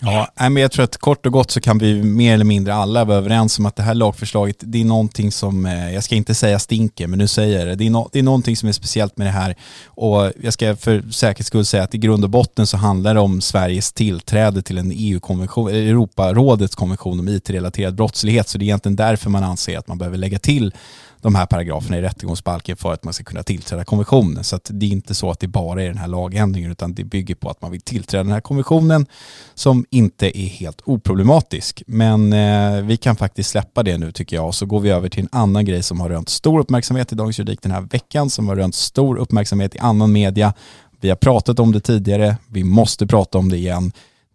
Ja, 0.00 0.28
men 0.36 0.56
jag 0.56 0.72
tror 0.72 0.84
att 0.84 0.96
kort 0.96 1.26
och 1.26 1.32
gott 1.32 1.50
så 1.50 1.60
kan 1.60 1.78
vi 1.78 2.02
mer 2.02 2.34
eller 2.34 2.44
mindre 2.44 2.74
alla 2.74 3.04
vara 3.04 3.16
överens 3.16 3.58
om 3.58 3.66
att 3.66 3.76
det 3.76 3.82
här 3.82 3.94
lagförslaget, 3.94 4.56
det 4.60 4.80
är 4.80 4.84
någonting 4.84 5.32
som, 5.32 5.66
eh, 5.66 5.94
jag 5.94 6.04
ska 6.04 6.14
inte 6.14 6.34
säga 6.34 6.58
stinker, 6.58 7.06
men 7.06 7.18
nu 7.18 7.28
säger 7.28 7.58
jag 7.58 7.68
det, 7.68 7.74
det 7.74 7.86
är, 7.86 7.90
no, 7.90 8.08
det 8.12 8.18
är 8.18 8.22
någonting 8.22 8.56
som 8.56 8.68
är 8.68 8.72
speciellt 8.72 9.16
med 9.16 9.26
det 9.26 9.30
här. 9.30 9.54
Och 9.86 10.32
jag 10.42 10.52
ska 10.52 10.76
för 10.76 11.10
säkerhets 11.10 11.46
skull 11.46 11.64
säga 11.64 11.82
att 11.82 11.94
i 11.94 11.98
grund 11.98 12.24
och 12.24 12.30
botten 12.30 12.66
så 12.66 12.76
handlar 12.76 13.14
det 13.14 13.20
om 13.20 13.40
Sveriges 13.40 13.92
tillträde 13.92 14.62
till 14.62 14.78
en 14.78 14.92
EU-konvention, 14.94 15.68
Europarådets 15.68 16.74
konvention 16.74 17.20
om 17.20 17.28
IT-relaterad 17.28 17.94
brottslighet, 17.94 18.48
så 18.48 18.58
det 18.58 18.62
är 18.62 18.66
egentligen 18.66 18.96
därför 18.96 19.30
man 19.30 19.44
anser 19.44 19.78
att 19.78 19.88
man 19.88 19.98
behöver 19.98 20.18
lägga 20.18 20.38
till 20.38 20.74
de 21.20 21.34
här 21.34 21.46
paragraferna 21.46 21.98
i 21.98 22.02
rättegångsbalken 22.02 22.76
för 22.76 22.92
att 22.92 23.04
man 23.04 23.14
ska 23.14 23.24
kunna 23.24 23.42
tillträda 23.42 23.84
konventionen. 23.84 24.44
Så 24.44 24.58
det 24.68 24.86
är 24.86 24.90
inte 24.90 25.14
så 25.14 25.30
att 25.30 25.40
det 25.40 25.48
bara 25.48 25.82
är 25.82 25.88
den 25.88 25.98
här 25.98 26.08
lagändringen 26.08 26.70
utan 26.70 26.94
det 26.94 27.04
bygger 27.04 27.34
på 27.34 27.50
att 27.50 27.62
man 27.62 27.70
vill 27.70 27.80
tillträda 27.80 28.22
den 28.22 28.32
här 28.32 28.40
konventionen 28.40 29.06
som 29.54 29.86
inte 29.90 30.38
är 30.38 30.46
helt 30.46 30.82
oproblematisk. 30.84 31.82
Men 31.86 32.32
eh, 32.32 32.82
vi 32.82 32.96
kan 32.96 33.16
faktiskt 33.16 33.50
släppa 33.50 33.82
det 33.82 33.98
nu 33.98 34.12
tycker 34.12 34.36
jag 34.36 34.46
och 34.46 34.54
så 34.54 34.66
går 34.66 34.80
vi 34.80 34.90
över 34.90 35.08
till 35.08 35.22
en 35.22 35.28
annan 35.32 35.64
grej 35.64 35.82
som 35.82 36.00
har 36.00 36.08
rönt 36.08 36.28
stor 36.28 36.60
uppmärksamhet 36.60 37.12
i 37.12 37.14
Dagens 37.14 37.38
Juridik 37.38 37.62
den 37.62 37.72
här 37.72 37.80
veckan 37.80 38.30
som 38.30 38.48
har 38.48 38.56
rönt 38.56 38.74
stor 38.74 39.16
uppmärksamhet 39.16 39.74
i 39.74 39.78
annan 39.78 40.12
media. 40.12 40.54
Vi 41.00 41.08
har 41.08 41.16
pratat 41.16 41.58
om 41.58 41.72
det 41.72 41.80
tidigare, 41.80 42.36
vi 42.48 42.64
måste 42.64 43.06
prata 43.06 43.38
om 43.38 43.48
det 43.48 43.56
igen. 43.56 43.92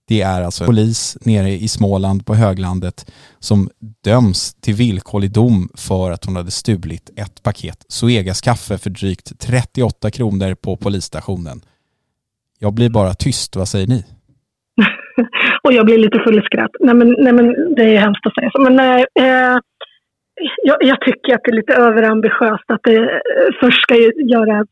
Det 0.08 0.22
är 0.22 0.42
alltså 0.42 0.66
polis 0.66 1.18
nere 1.22 1.50
i 1.50 1.68
Småland 1.68 2.26
på 2.26 2.36
höglandet 2.36 3.12
som 3.40 3.70
döms 4.04 4.54
till 4.54 4.74
villkorlig 4.74 5.32
dom 5.32 5.70
för 5.76 6.12
att 6.12 6.26
hon 6.26 6.36
hade 6.36 6.52
stulit 6.52 7.10
ett 7.16 7.44
paket 7.44 7.86
Zoegas 7.88 8.42
kaffe 8.42 8.78
för 8.78 8.90
drygt 8.90 9.40
38 9.40 10.12
kronor 10.12 10.56
på 10.56 10.78
polisstationen. 10.78 11.62
Jag 12.60 12.74
blir 12.74 12.90
bara 12.90 13.14
tyst, 13.14 13.56
vad 13.56 13.68
säger 13.68 13.88
ni? 13.88 14.06
och 15.64 15.74
jag 15.74 15.86
blir 15.86 15.98
lite 15.98 16.20
full 16.20 16.40
i 16.40 16.42
skratt. 16.42 16.72
Nej 16.80 16.96
men, 16.96 17.16
nej, 17.20 17.34
men 17.34 17.76
det 17.76 17.96
är 17.96 18.00
hemskt 18.00 18.26
att 18.26 18.36
säga 18.36 18.50
så. 18.52 18.62
Men, 18.62 18.80
eh, 18.80 19.58
jag, 20.64 20.78
jag, 20.80 21.02
tycker 21.02 21.36
att 21.36 21.42
det 21.44 21.52
är 21.52 21.56
lite 21.56 21.74
överambitiöst 21.74 22.72
att 22.72 22.84
det 22.84 23.22
först 23.60 23.82
ska 23.82 23.96
göra 24.36 24.66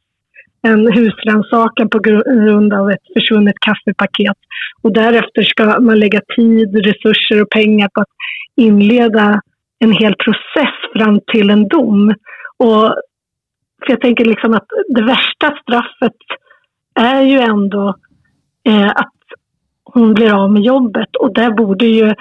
en 0.61 0.93
husrannsakan 0.93 1.89
på 1.89 1.99
grund 1.99 2.73
av 2.73 2.89
ett 2.89 3.13
försvunnet 3.13 3.55
kaffepaket. 3.59 4.37
Och 4.81 4.93
därefter 4.93 5.43
ska 5.43 5.79
man 5.79 5.99
lägga 5.99 6.21
tid, 6.35 6.85
resurser 6.85 7.41
och 7.41 7.49
pengar 7.49 7.89
på 7.93 8.01
att 8.01 8.07
inleda 8.55 9.41
en 9.79 9.91
hel 9.91 10.15
process 10.15 10.75
fram 10.95 11.19
till 11.31 11.49
en 11.49 11.67
dom. 11.67 12.13
Och 12.57 12.95
för 13.85 13.89
jag 13.89 14.01
tänker 14.01 14.25
liksom 14.25 14.53
att 14.53 14.67
det 14.89 15.03
värsta 15.03 15.57
straffet 15.61 16.17
är 16.99 17.21
ju 17.21 17.39
ändå 17.39 17.95
eh, 18.67 18.89
att 18.89 19.13
hon 19.83 20.13
blir 20.13 20.33
av 20.33 20.51
med 20.51 20.61
jobbet 20.61 21.15
och 21.15 21.33
där 21.33 21.51
borde 21.51 21.85
ju 21.85 22.13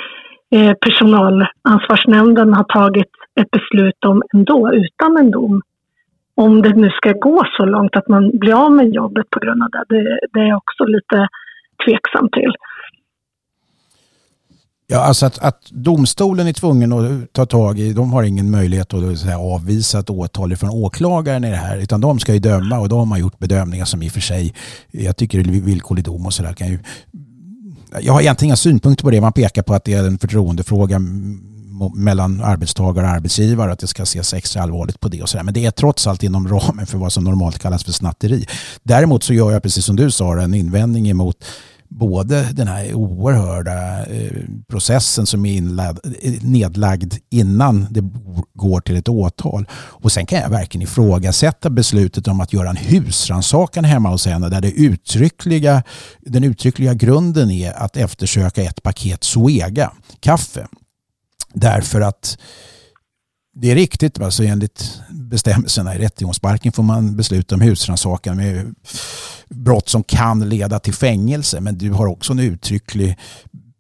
eh, 0.51 0.73
personalansvarsnämnden 0.81 2.55
ha 2.55 2.65
tagit 2.65 3.11
ett 3.41 3.51
beslut 3.51 4.05
om 4.07 4.23
ändå, 4.35 4.73
utan 4.73 5.17
en 5.17 5.31
dom 5.31 5.63
om 6.45 6.63
det 6.63 6.75
nu 6.75 6.91
ska 6.91 7.13
gå 7.13 7.43
så 7.57 7.65
långt 7.65 7.97
att 7.97 8.09
man 8.09 8.39
blir 8.39 8.65
av 8.65 8.73
med 8.73 8.89
jobbet 8.95 9.31
på 9.31 9.41
grund 9.41 9.63
av 9.63 9.69
det, 9.71 9.85
det, 9.89 10.19
det 10.33 10.41
är 10.41 10.49
jag 10.49 10.57
också 10.57 10.85
lite 10.85 11.29
tveksam 11.85 12.29
till. 12.33 12.53
Ja, 14.87 14.99
alltså 14.99 15.27
att, 15.27 15.39
att, 15.39 15.71
domstolen 15.71 16.47
är 16.47 16.53
tvungen 16.53 16.93
att 16.93 17.33
ta 17.33 17.47
tag 17.47 17.79
i, 17.79 17.93
de 17.93 18.13
har 18.13 18.23
ingen 18.23 18.51
möjlighet 18.51 18.95
att 18.95 19.19
säga, 19.19 19.39
avvisa 19.39 19.99
ett 19.99 20.11
åtal 20.11 20.57
från 20.57 20.71
åklagaren 20.71 21.45
i 21.45 21.51
det 21.51 21.57
här, 21.57 21.79
utan 21.79 22.01
de 22.01 22.19
ska 22.19 22.33
ju 22.33 22.39
döma 22.39 22.79
och 22.79 22.89
då 22.89 22.97
har 22.97 23.07
man 23.07 23.21
gjort 23.21 23.39
bedömningar 23.39 23.85
som 23.85 24.03
i 24.03 24.09
och 24.09 24.13
för 24.13 24.21
sig, 24.21 24.55
jag 24.91 25.17
tycker 25.17 25.39
villkorlig 25.39 26.05
dom 26.05 26.27
och 26.27 26.33
sådär 26.33 26.53
kan 26.53 26.69
ju 26.69 26.79
jag 28.01 28.13
har 28.13 28.21
egentligen 28.21 28.49
inga 28.49 28.57
synpunkter 28.57 29.03
på 29.03 29.11
det. 29.11 29.21
Man 29.21 29.33
pekar 29.33 29.63
på 29.63 29.75
att 29.75 29.85
det 29.85 29.93
är 29.95 30.05
en 30.05 30.19
förtroendefråga 30.19 31.01
mellan 31.95 32.41
arbetstagare 32.41 33.07
och 33.07 33.13
arbetsgivare 33.13 33.73
att 33.73 33.79
det 33.79 33.87
ska 33.87 34.03
ses 34.03 34.35
extra 34.35 34.63
allvarligt 34.63 35.01
på 35.01 35.09
det 35.09 35.23
och 35.23 35.29
sådär. 35.29 35.45
Men 35.45 35.55
det 35.55 35.67
är 35.67 35.71
trots 35.71 36.07
allt 36.07 36.23
inom 36.23 36.49
ramen 36.49 36.87
för 36.87 36.99
vad 36.99 37.13
som 37.13 37.25
normalt 37.25 37.59
kallas 37.59 37.85
för 37.85 37.93
snatteri. 37.93 38.47
Däremot 38.83 39.23
så 39.23 39.35
gör 39.35 39.53
jag 39.53 39.63
precis 39.63 39.85
som 39.85 39.97
du 39.97 40.11
sa 40.11 40.41
en 40.41 40.55
invändning 40.55 41.09
emot 41.11 41.45
både 41.89 42.43
den 42.53 42.69
här 42.69 42.95
oerhörda 42.95 44.07
eh, 44.07 44.43
processen 44.69 45.27
som 45.27 45.47
är 45.47 45.53
inlad, 45.53 46.01
nedlagd 46.43 47.15
innan 47.31 47.87
det 47.91 48.05
går 48.55 48.81
till 48.81 48.97
ett 48.97 49.09
åtal. 49.09 49.67
Och 49.73 50.13
sen 50.13 50.27
kan 50.27 50.41
jag 50.41 50.51
verkligen 50.51 50.83
ifrågasätta 50.83 51.71
beslutet 51.71 52.29
om 52.29 52.41
att 52.41 52.53
göra 52.53 52.71
en 52.71 52.77
husrannsakan 52.77 53.85
hemma 53.85 54.09
hos 54.09 54.27
henne 54.27 54.49
där 54.49 54.61
det 54.61 54.71
uttryckliga, 54.73 55.83
den 56.21 56.45
uttryckliga 56.45 56.95
grunden 56.95 57.51
är 57.51 57.73
att 57.73 57.97
eftersöka 57.97 58.63
ett 58.63 58.83
paket 58.83 59.25
Zoega 59.25 59.93
kaffe. 60.21 60.67
Därför 61.55 62.01
att 62.01 62.39
det 63.61 63.71
är 63.71 63.75
riktigt, 63.75 64.21
alltså 64.21 64.45
enligt 64.45 65.01
bestämmelserna 65.11 65.95
i 65.95 65.99
rättegångsbalken 65.99 66.73
får 66.73 66.83
man 66.83 67.17
besluta 67.17 67.55
om 67.55 67.61
husrannsakan 67.61 68.37
med 68.37 68.75
brott 69.49 69.89
som 69.89 70.03
kan 70.03 70.49
leda 70.49 70.79
till 70.79 70.95
fängelse. 70.95 71.61
Men 71.61 71.79
du 71.79 71.91
har 71.91 72.07
också 72.07 72.33
en 72.33 72.39
uttrycklig 72.39 73.17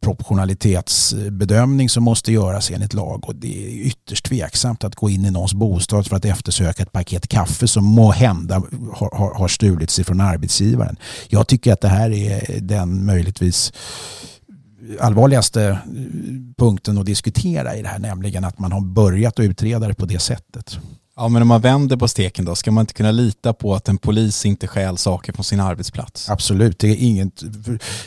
proportionalitetsbedömning 0.01 1.89
som 1.89 2.05
måste 2.05 2.33
göras 2.33 2.71
enligt 2.71 2.95
lag 2.95 3.29
och 3.29 3.35
det 3.35 3.65
är 3.65 3.87
ytterst 3.87 4.25
tveksamt 4.25 4.85
att 4.85 4.95
gå 4.95 5.11
in 5.11 5.25
i 5.25 5.31
någons 5.31 5.55
bostad 5.55 6.07
för 6.07 6.17
att 6.17 6.25
eftersöka 6.25 6.83
ett 6.83 6.93
paket 6.93 7.29
kaffe 7.29 7.69
som 7.69 7.85
må 7.85 8.13
hända 8.13 8.63
har, 8.93 9.17
har, 9.17 9.35
har 9.35 9.49
stulits 9.49 9.99
ifrån 9.99 10.21
arbetsgivaren. 10.21 10.97
Jag 11.29 11.47
tycker 11.47 11.73
att 11.73 11.81
det 11.81 11.89
här 11.89 12.11
är 12.11 12.61
den 12.61 13.07
möjligtvis 13.07 13.73
allvarligaste 15.01 15.79
punkten 16.59 16.99
att 16.99 17.07
diskutera 17.07 17.77
i 17.77 17.83
det 17.83 17.89
här, 17.89 17.99
nämligen 17.99 18.45
att 18.45 18.59
man 18.59 18.73
har 18.73 18.81
börjat 18.81 19.39
att 19.39 19.45
utreda 19.45 19.89
det 19.89 19.95
på 19.95 20.07
det 20.07 20.19
sättet. 20.19 20.79
Ja, 21.17 21.29
men 21.29 21.43
om 21.43 21.49
man 21.49 21.61
vänder 21.61 21.97
på 21.97 22.09
steken 22.09 22.45
då, 22.45 22.55
ska 22.55 22.71
man 22.71 22.83
inte 22.83 22.95
kunna 22.95 23.11
lita 23.11 23.53
på 23.53 23.75
att 23.75 23.89
en 23.89 23.99
polis 23.99 24.47
inte 24.47 24.67
stjäl 24.67 24.97
saker 24.99 25.33
från 25.33 25.45
sin 25.45 25.61
arbetsplats? 25.61 26.31
Absolut, 26.31 26.79
det 26.79 26.89
är 26.89 26.97
inget, 26.97 27.43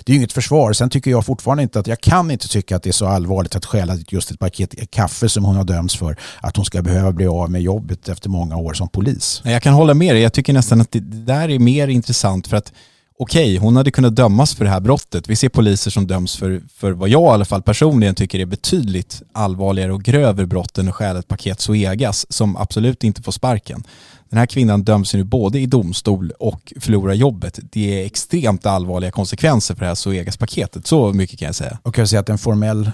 det 0.03 0.11
är 0.11 0.15
inget 0.15 0.33
försvar. 0.33 0.73
Sen 0.73 0.89
tycker 0.89 1.11
jag 1.11 1.25
fortfarande 1.25 1.63
inte 1.63 1.79
att, 1.79 1.87
jag 1.87 2.01
kan 2.01 2.31
inte 2.31 2.47
tycka 2.47 2.75
att 2.75 2.83
det 2.83 2.89
är 2.89 2.93
så 2.93 3.07
allvarligt 3.07 3.55
att 3.55 3.65
stjäla 3.65 3.97
just 4.07 4.31
ett 4.31 4.39
paket 4.39 4.91
kaffe 4.91 5.29
som 5.29 5.45
hon 5.45 5.55
har 5.55 5.63
dömts 5.63 5.95
för, 5.95 6.15
att 6.41 6.55
hon 6.55 6.65
ska 6.65 6.81
behöva 6.81 7.11
bli 7.11 7.27
av 7.27 7.51
med 7.51 7.61
jobbet 7.61 8.09
efter 8.09 8.29
många 8.29 8.57
år 8.57 8.73
som 8.73 8.89
polis. 8.89 9.41
Jag 9.45 9.63
kan 9.63 9.73
hålla 9.73 9.93
med 9.93 10.15
dig, 10.15 10.23
jag 10.23 10.33
tycker 10.33 10.53
nästan 10.53 10.81
att 10.81 10.91
det 10.91 10.99
där 10.99 11.49
är 11.49 11.59
mer 11.59 11.87
intressant 11.87 12.47
för 12.47 12.57
att 12.57 12.73
okej, 13.21 13.57
hon 13.57 13.75
hade 13.75 13.91
kunnat 13.91 14.15
dömas 14.15 14.55
för 14.55 14.65
det 14.65 14.71
här 14.71 14.79
brottet. 14.79 15.29
Vi 15.29 15.35
ser 15.35 15.49
poliser 15.49 15.91
som 15.91 16.07
döms 16.07 16.35
för, 16.35 16.61
för 16.73 16.91
vad 16.91 17.09
jag 17.09 17.21
i 17.21 17.33
alla 17.33 17.45
fall 17.45 17.61
personligen 17.61 18.15
tycker 18.15 18.39
är 18.39 18.45
betydligt 18.45 19.21
allvarligare 19.31 19.93
och 19.93 20.03
grövre 20.03 20.45
brott 20.45 20.77
än 20.77 20.87
att 20.87 20.95
stjäla 20.95 21.19
ett 21.19 21.27
paket 21.27 21.59
Zoegas 21.59 22.31
som 22.31 22.57
absolut 22.57 23.03
inte 23.03 23.21
får 23.21 23.31
sparken. 23.31 23.83
Den 24.29 24.39
här 24.39 24.45
kvinnan 24.45 24.83
döms 24.83 25.13
nu 25.13 25.23
både 25.23 25.59
i 25.59 25.65
domstol 25.65 26.31
och 26.39 26.73
förlorar 26.79 27.13
jobbet. 27.13 27.59
Det 27.71 28.01
är 28.01 28.05
extremt 28.05 28.65
allvarliga 28.65 29.11
konsekvenser 29.11 29.75
för 29.75 29.81
det 29.81 29.87
här 29.87 29.95
Zoegas-paketet. 29.95 30.87
Så 30.87 31.13
mycket 31.13 31.39
kan 31.39 31.45
jag 31.45 31.55
säga. 31.55 31.79
Och 31.83 31.95
kan 31.95 32.01
jag 32.01 32.09
säga 32.09 32.19
att 32.19 32.29
en 32.29 32.37
formell, 32.37 32.91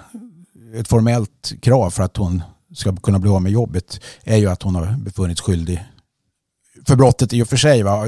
ett 0.76 0.88
formellt 0.88 1.54
krav 1.62 1.90
för 1.90 2.04
att 2.04 2.18
hon 2.18 2.42
ska 2.76 2.96
kunna 2.96 3.20
bli 3.20 3.30
av 3.30 3.42
med 3.42 3.52
jobbet 3.52 4.02
är 4.24 4.38
ju 4.38 4.50
att 4.50 4.64
hon 4.64 4.76
har 4.76 4.98
befunnits 4.98 5.42
skyldig 5.42 5.84
för 6.88 6.96
brottet 6.96 7.34
i 7.34 7.44
och 7.44 7.48
för 7.48 7.58
sig. 7.58 7.84
Va? 7.84 8.06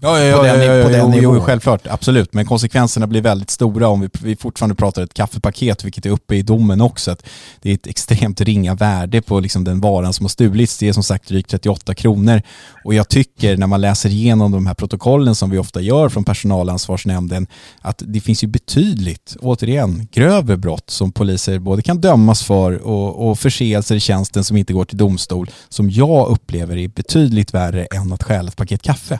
Ja, 0.00 0.20
ja, 0.20 0.36
på 0.36 0.42
den, 0.42 0.60
ja, 0.60 0.74
ja, 0.74 0.84
på 0.84 0.90
den 0.90 1.22
jo, 1.22 1.34
jo, 1.34 1.40
självklart. 1.40 1.86
Absolut. 1.86 2.32
Men 2.32 2.46
konsekvenserna 2.46 3.06
blir 3.06 3.20
väldigt 3.20 3.50
stora 3.50 3.88
om 3.88 4.00
vi, 4.00 4.08
vi 4.22 4.36
fortfarande 4.36 4.74
pratar 4.74 5.02
ett 5.02 5.14
kaffepaket, 5.14 5.84
vilket 5.84 6.06
är 6.06 6.10
uppe 6.10 6.34
i 6.34 6.42
domen 6.42 6.80
också. 6.80 7.10
Att 7.10 7.26
det 7.62 7.70
är 7.70 7.74
ett 7.74 7.86
extremt 7.86 8.40
ringa 8.40 8.74
värde 8.74 9.22
på 9.22 9.40
liksom 9.40 9.64
den 9.64 9.80
varan 9.80 10.12
som 10.12 10.24
har 10.24 10.28
stulits. 10.28 10.78
Det 10.78 10.88
är 10.88 10.92
som 10.92 11.02
sagt 11.02 11.28
drygt 11.28 11.50
38 11.50 11.94
kronor. 11.94 12.42
Och 12.84 12.94
jag 12.94 13.08
tycker 13.08 13.56
när 13.56 13.66
man 13.66 13.80
läser 13.80 14.10
igenom 14.10 14.52
de 14.52 14.66
här 14.66 14.74
protokollen 14.74 15.34
som 15.34 15.50
vi 15.50 15.58
ofta 15.58 15.80
gör 15.80 16.08
från 16.08 16.24
personalansvarsnämnden, 16.24 17.46
att 17.80 18.02
det 18.06 18.20
finns 18.20 18.44
ju 18.44 18.48
betydligt, 18.48 19.36
återigen, 19.40 20.08
grövre 20.12 20.56
brott 20.56 20.90
som 20.90 21.12
poliser 21.12 21.58
både 21.58 21.82
kan 21.82 22.00
dömas 22.00 22.42
för 22.42 22.72
och, 22.74 23.28
och 23.28 23.38
förseelser 23.38 23.94
i 23.94 24.00
tjänsten 24.00 24.44
som 24.44 24.56
inte 24.56 24.72
går 24.72 24.84
till 24.84 24.98
domstol, 24.98 25.50
som 25.68 25.90
jag 25.90 26.28
upplever 26.28 26.76
är 26.76 26.88
betydligt 26.88 27.54
värre 27.54 27.84
än 27.84 28.12
att 28.12 28.22
stjäla 28.22 28.48
ett 28.48 28.56
paket 28.56 28.82
kaffe. 28.82 29.18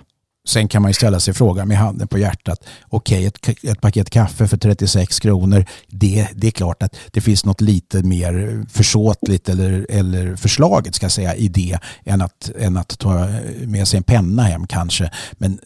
Sen 0.48 0.68
kan 0.68 0.82
man 0.82 0.90
ju 0.90 0.94
ställa 0.94 1.20
sig 1.20 1.34
frågan 1.34 1.68
med 1.68 1.78
handen 1.78 2.08
på 2.08 2.18
hjärtat. 2.18 2.64
Okej, 2.88 3.28
okay, 3.28 3.50
ett, 3.52 3.64
ett, 3.64 3.80
paket 3.80 4.10
kaffe 4.10 4.48
för 4.48 4.56
36 4.56 5.20
kronor. 5.20 5.64
Det, 5.86 6.28
det 6.34 6.46
är 6.46 6.50
klart 6.50 6.82
att 6.82 6.96
det 7.10 7.20
finns 7.20 7.44
något 7.44 7.60
lite 7.60 8.02
mer 8.02 8.64
försåtligt 8.68 9.48
eller, 9.48 9.86
eller 9.88 10.36
förslaget 10.36 10.94
ska 10.94 11.04
jag 11.04 11.12
säga 11.12 11.34
i 11.34 11.48
det 11.48 11.78
än 12.04 12.22
att, 12.22 12.50
än 12.58 12.76
att 12.76 12.98
ta 12.98 13.28
med 13.66 13.88
sig 13.88 13.96
en 13.96 14.02
penna 14.02 14.42
hem 14.42 14.66
kanske. 14.66 15.10
Men 15.32 15.58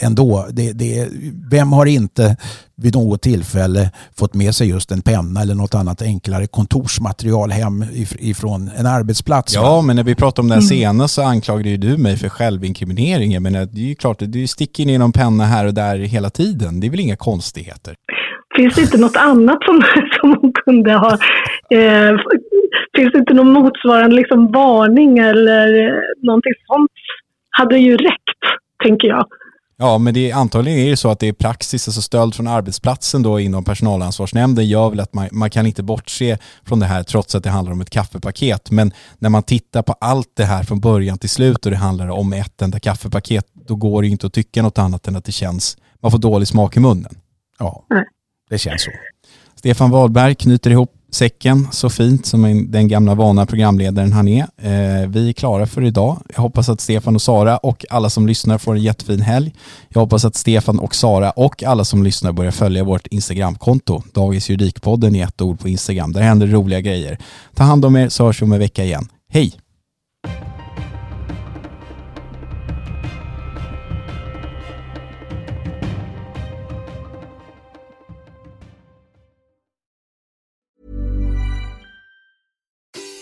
ändå. 0.00 0.46
Det, 0.50 0.72
det, 0.72 1.08
vem 1.50 1.72
har 1.72 1.86
inte 1.86 2.36
vid 2.76 2.94
något 2.94 3.22
tillfälle 3.22 3.90
fått 4.18 4.34
med 4.34 4.54
sig 4.54 4.68
just 4.68 4.92
en 4.92 5.02
penna 5.02 5.42
eller 5.42 5.54
något 5.54 5.74
annat 5.74 6.02
enklare 6.02 6.46
kontorsmaterial 6.46 7.50
hem 7.50 7.84
ifrån 8.18 8.70
en 8.76 8.86
arbetsplats? 8.86 9.54
Ja, 9.54 9.76
va? 9.76 9.82
men 9.82 9.96
när 9.96 10.04
vi 10.04 10.14
pratade 10.14 10.40
om 10.40 10.48
det 10.48 10.54
här 10.54 10.60
mm. 10.60 10.68
senast 10.68 11.14
så 11.14 11.22
anklagade 11.22 11.68
ju 11.68 11.76
du 11.76 11.96
mig 11.96 12.16
för 12.16 12.28
självinkriminering. 12.28 13.42
Men 13.42 13.52
det 13.52 13.80
är 13.80 13.88
ju 13.88 13.94
klart, 13.94 14.16
du 14.20 14.46
sticker 14.46 14.86
ner 14.86 14.98
någon 14.98 15.12
penna 15.12 15.44
här 15.44 15.66
och 15.66 15.74
där 15.74 15.98
hela 15.98 16.30
tiden. 16.30 16.80
Det 16.80 16.86
är 16.86 16.90
väl 16.90 17.00
inga 17.00 17.16
konstigheter? 17.16 17.94
Finns 18.56 18.74
det 18.74 18.82
inte 18.82 18.98
något 18.98 19.16
annat 19.16 19.58
som, 19.64 19.82
som 20.20 20.36
hon 20.40 20.52
kunde 20.52 20.92
ha 20.92 21.12
eh, 21.70 22.16
Finns 22.96 23.12
det 23.12 23.18
inte 23.18 23.34
någon 23.34 23.52
motsvarande 23.52 24.16
liksom 24.16 24.52
varning 24.52 25.18
eller 25.18 25.66
någonting 26.26 26.52
sånt 26.66 26.90
hade 27.50 27.78
ju 27.78 27.96
räckt, 27.96 28.42
tänker 28.84 29.08
jag. 29.08 29.26
Ja, 29.80 29.98
men 29.98 30.14
det 30.14 30.30
är, 30.30 30.34
antagligen 30.34 30.78
är 30.78 30.90
det 30.90 30.96
så 30.96 31.10
att 31.10 31.18
det 31.18 31.28
är 31.28 31.32
praxis, 31.32 31.88
alltså 31.88 32.02
stöld 32.02 32.34
från 32.34 32.46
arbetsplatsen 32.46 33.22
då 33.22 33.40
inom 33.40 33.64
personalansvarsnämnden 33.64 34.66
gör 34.66 34.90
väl 34.90 35.00
att 35.00 35.14
man, 35.14 35.28
man 35.32 35.50
kan 35.50 35.66
inte 35.66 35.82
bortse 35.82 36.38
från 36.64 36.80
det 36.80 36.86
här 36.86 37.02
trots 37.02 37.34
att 37.34 37.44
det 37.44 37.50
handlar 37.50 37.72
om 37.72 37.80
ett 37.80 37.90
kaffepaket. 37.90 38.70
Men 38.70 38.92
när 39.18 39.28
man 39.28 39.42
tittar 39.42 39.82
på 39.82 39.92
allt 39.92 40.30
det 40.34 40.44
här 40.44 40.62
från 40.62 40.80
början 40.80 41.18
till 41.18 41.30
slut 41.30 41.64
och 41.64 41.70
det 41.70 41.76
handlar 41.76 42.08
om 42.08 42.32
ett 42.32 42.62
enda 42.62 42.80
kaffepaket, 42.80 43.46
då 43.66 43.76
går 43.76 44.02
det 44.02 44.08
inte 44.08 44.26
att 44.26 44.32
tycka 44.32 44.62
något 44.62 44.78
annat 44.78 45.08
än 45.08 45.16
att 45.16 45.24
det 45.24 45.32
känns, 45.32 45.76
man 46.02 46.10
får 46.10 46.18
dålig 46.18 46.48
smak 46.48 46.76
i 46.76 46.80
munnen. 46.80 47.18
Ja, 47.58 47.84
det 48.50 48.58
känns 48.58 48.82
så. 48.82 48.90
Stefan 49.54 49.90
Wahlberg 49.90 50.34
knyter 50.34 50.70
ihop 50.70 50.97
säcken 51.10 51.68
så 51.70 51.90
fint 51.90 52.26
som 52.26 52.66
den 52.70 52.88
gamla 52.88 53.14
vana 53.14 53.46
programledaren 53.46 54.12
han 54.12 54.28
är. 54.28 54.42
Eh, 54.42 55.08
vi 55.08 55.28
är 55.28 55.32
klara 55.32 55.66
för 55.66 55.84
idag. 55.84 56.18
Jag 56.34 56.42
hoppas 56.42 56.68
att 56.68 56.80
Stefan 56.80 57.14
och 57.14 57.22
Sara 57.22 57.56
och 57.56 57.84
alla 57.90 58.10
som 58.10 58.26
lyssnar 58.26 58.58
får 58.58 58.74
en 58.74 58.82
jättefin 58.82 59.20
helg. 59.20 59.54
Jag 59.88 60.00
hoppas 60.00 60.24
att 60.24 60.36
Stefan 60.36 60.78
och 60.78 60.94
Sara 60.94 61.30
och 61.30 61.62
alla 61.62 61.84
som 61.84 62.02
lyssnar 62.02 62.32
börjar 62.32 62.50
följa 62.50 62.84
vårt 62.84 63.06
Instagramkonto, 63.06 64.02
Dagens 64.14 64.50
Juridikpodden 64.50 65.14
i 65.14 65.20
ett 65.20 65.40
ord 65.40 65.60
på 65.60 65.68
Instagram. 65.68 66.12
Där 66.12 66.22
händer 66.22 66.46
roliga 66.46 66.80
grejer. 66.80 67.18
Ta 67.54 67.64
hand 67.64 67.84
om 67.84 67.96
er 67.96 68.08
så 68.08 68.24
hörs 68.24 68.42
vi 68.42 68.44
om 68.46 68.52
en 68.52 68.58
vecka 68.58 68.84
igen. 68.84 69.08
Hej! 69.32 69.67